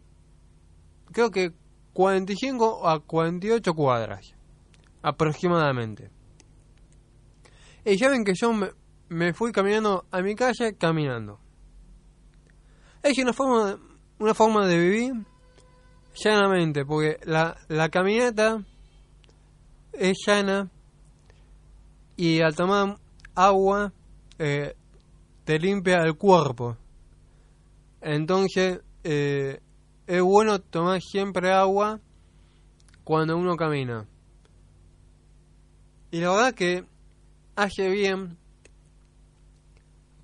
creo 1.12 1.30
que 1.30 1.52
45 1.92 2.88
a 2.88 3.00
48 3.00 3.74
cuadras, 3.74 4.34
aproximadamente. 5.02 6.10
Y 7.84 7.96
ya 7.96 8.10
ven 8.10 8.24
que 8.24 8.34
yo 8.34 8.52
me 9.08 9.32
fui 9.32 9.52
caminando 9.52 10.04
a 10.10 10.20
mi 10.20 10.34
calle 10.34 10.76
caminando. 10.76 11.40
Es 13.08 13.18
una 13.18 13.32
forma, 13.32 13.66
de- 13.70 13.78
una 14.18 14.34
forma 14.34 14.66
de 14.66 14.78
vivir 14.78 15.12
llanamente, 16.24 16.84
porque 16.84 17.18
la, 17.24 17.56
la 17.68 17.88
caminata 17.88 18.64
es 19.92 20.16
llana 20.26 20.68
y 22.16 22.40
al 22.40 22.56
tomar 22.56 22.98
agua 23.34 23.92
eh, 24.38 24.74
te 25.44 25.58
limpia 25.58 25.98
el 26.02 26.16
cuerpo. 26.16 26.76
Entonces 28.00 28.80
eh, 29.04 29.60
es 30.06 30.22
bueno 30.22 30.58
tomar 30.60 31.00
siempre 31.00 31.52
agua 31.52 32.00
cuando 33.04 33.36
uno 33.36 33.56
camina. 33.56 34.04
Y 36.10 36.20
la 36.20 36.30
verdad 36.30 36.54
que 36.54 36.84
hace 37.54 37.88
bien 37.88 38.36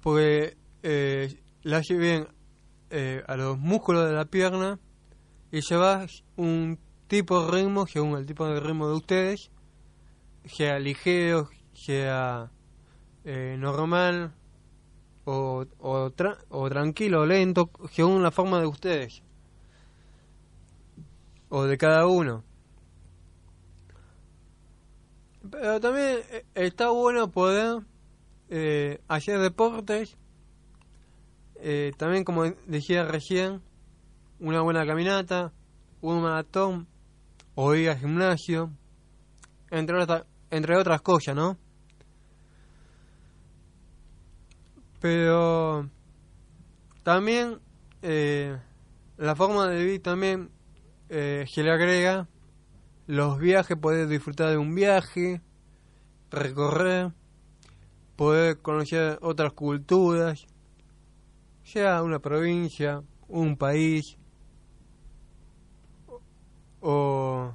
porque 0.02 0.56
eh, 0.82 1.38
le 1.62 1.76
hace 1.76 1.96
bien 1.96 2.26
eh, 2.92 3.24
a 3.26 3.36
los 3.36 3.58
músculos 3.58 4.06
de 4.08 4.14
la 4.14 4.26
pierna 4.26 4.78
y 5.50 5.60
lleva 5.62 6.06
un 6.36 6.78
tipo 7.08 7.44
de 7.44 7.50
ritmo 7.50 7.86
según 7.86 8.16
el 8.18 8.26
tipo 8.26 8.46
de 8.46 8.60
ritmo 8.60 8.88
de 8.88 8.94
ustedes, 8.94 9.50
sea 10.44 10.78
ligero, 10.78 11.48
sea 11.72 12.50
eh, 13.24 13.56
normal 13.58 14.32
o, 15.24 15.64
o, 15.78 16.10
tra- 16.10 16.38
o 16.48 16.68
tranquilo 16.68 17.22
o 17.22 17.26
lento, 17.26 17.70
según 17.90 18.22
la 18.22 18.30
forma 18.30 18.60
de 18.60 18.66
ustedes 18.66 19.22
o 21.48 21.64
de 21.64 21.76
cada 21.76 22.06
uno. 22.06 22.44
Pero 25.50 25.80
también 25.80 26.18
eh, 26.30 26.44
está 26.54 26.90
bueno 26.90 27.30
poder 27.30 27.82
eh, 28.48 29.00
hacer 29.08 29.38
deportes, 29.40 30.16
eh, 31.64 31.92
también 31.96 32.24
como 32.24 32.42
decía 32.66 33.04
recién, 33.04 33.62
una 34.40 34.62
buena 34.62 34.84
caminata, 34.84 35.52
un 36.00 36.20
maratón 36.20 36.88
o 37.54 37.72
ir 37.76 37.88
al 37.88 37.98
gimnasio, 37.98 38.72
entre, 39.70 40.04
entre 40.50 40.76
otras 40.76 41.02
cosas, 41.02 41.36
¿no? 41.36 41.56
Pero 45.00 45.88
también 47.04 47.60
eh, 48.02 48.58
la 49.16 49.36
forma 49.36 49.68
de 49.68 49.84
vivir 49.84 50.02
también 50.02 50.50
eh, 51.10 51.44
se 51.48 51.62
le 51.62 51.70
agrega 51.70 52.28
los 53.06 53.38
viajes, 53.38 53.76
poder 53.76 54.08
disfrutar 54.08 54.50
de 54.50 54.56
un 54.56 54.74
viaje, 54.74 55.40
recorrer, 56.28 57.12
poder 58.16 58.60
conocer 58.60 59.20
otras 59.22 59.52
culturas, 59.52 60.46
sea 61.72 62.02
una 62.02 62.18
provincia, 62.18 63.02
un 63.28 63.56
país 63.56 64.18
o, 66.80 67.54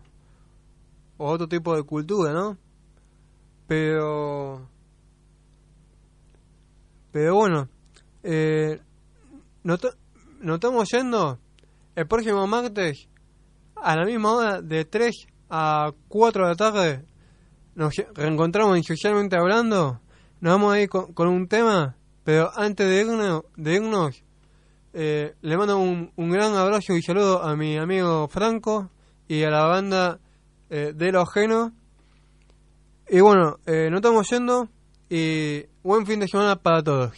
otro 1.17 1.47
tipo 1.47 1.75
de 1.75 1.83
cultura, 1.83 2.33
¿no? 2.33 2.57
Pero 3.67 4.67
pero 7.11 7.35
bueno, 7.35 7.69
eh, 8.23 8.79
nos, 9.63 9.81
estamos 10.41 10.89
yendo 10.91 11.39
el 11.95 12.07
próximo 12.07 12.47
martes 12.47 13.07
a 13.75 13.95
la 13.95 14.05
misma 14.05 14.33
hora 14.33 14.61
de 14.61 14.85
3 14.85 15.27
a 15.49 15.91
4 16.07 16.43
de 16.43 16.49
la 16.49 16.55
tarde. 16.55 17.05
Nos 17.75 17.93
reencontramos 18.15 18.77
en 18.77 18.83
Socialmente 18.83 19.37
Hablando. 19.37 20.01
Nos 20.41 20.53
vamos 20.53 20.73
a 20.73 20.79
ir 20.79 20.89
con 20.89 21.27
un 21.27 21.47
tema, 21.47 21.96
pero 22.27 22.51
antes 22.57 22.85
de 22.89 23.73
irnos, 23.73 24.21
eh, 24.91 25.33
le 25.41 25.57
mando 25.57 25.79
un, 25.79 26.11
un 26.17 26.29
gran 26.29 26.55
abrazo 26.55 26.93
y 26.97 27.01
saludo 27.01 27.41
a 27.41 27.55
mi 27.55 27.77
amigo 27.77 28.27
Franco 28.27 28.91
y 29.29 29.43
a 29.43 29.49
la 29.49 29.63
banda 29.63 30.19
eh, 30.69 30.91
de 30.93 31.11
lo 31.13 31.21
ajeno. 31.21 31.71
Y 33.07 33.21
bueno, 33.21 33.59
eh, 33.65 33.87
nos 33.89 33.99
estamos 33.99 34.29
yendo 34.29 34.67
y 35.09 35.63
buen 35.81 36.05
fin 36.05 36.19
de 36.19 36.27
semana 36.27 36.57
para 36.57 36.83
todos. 36.83 37.13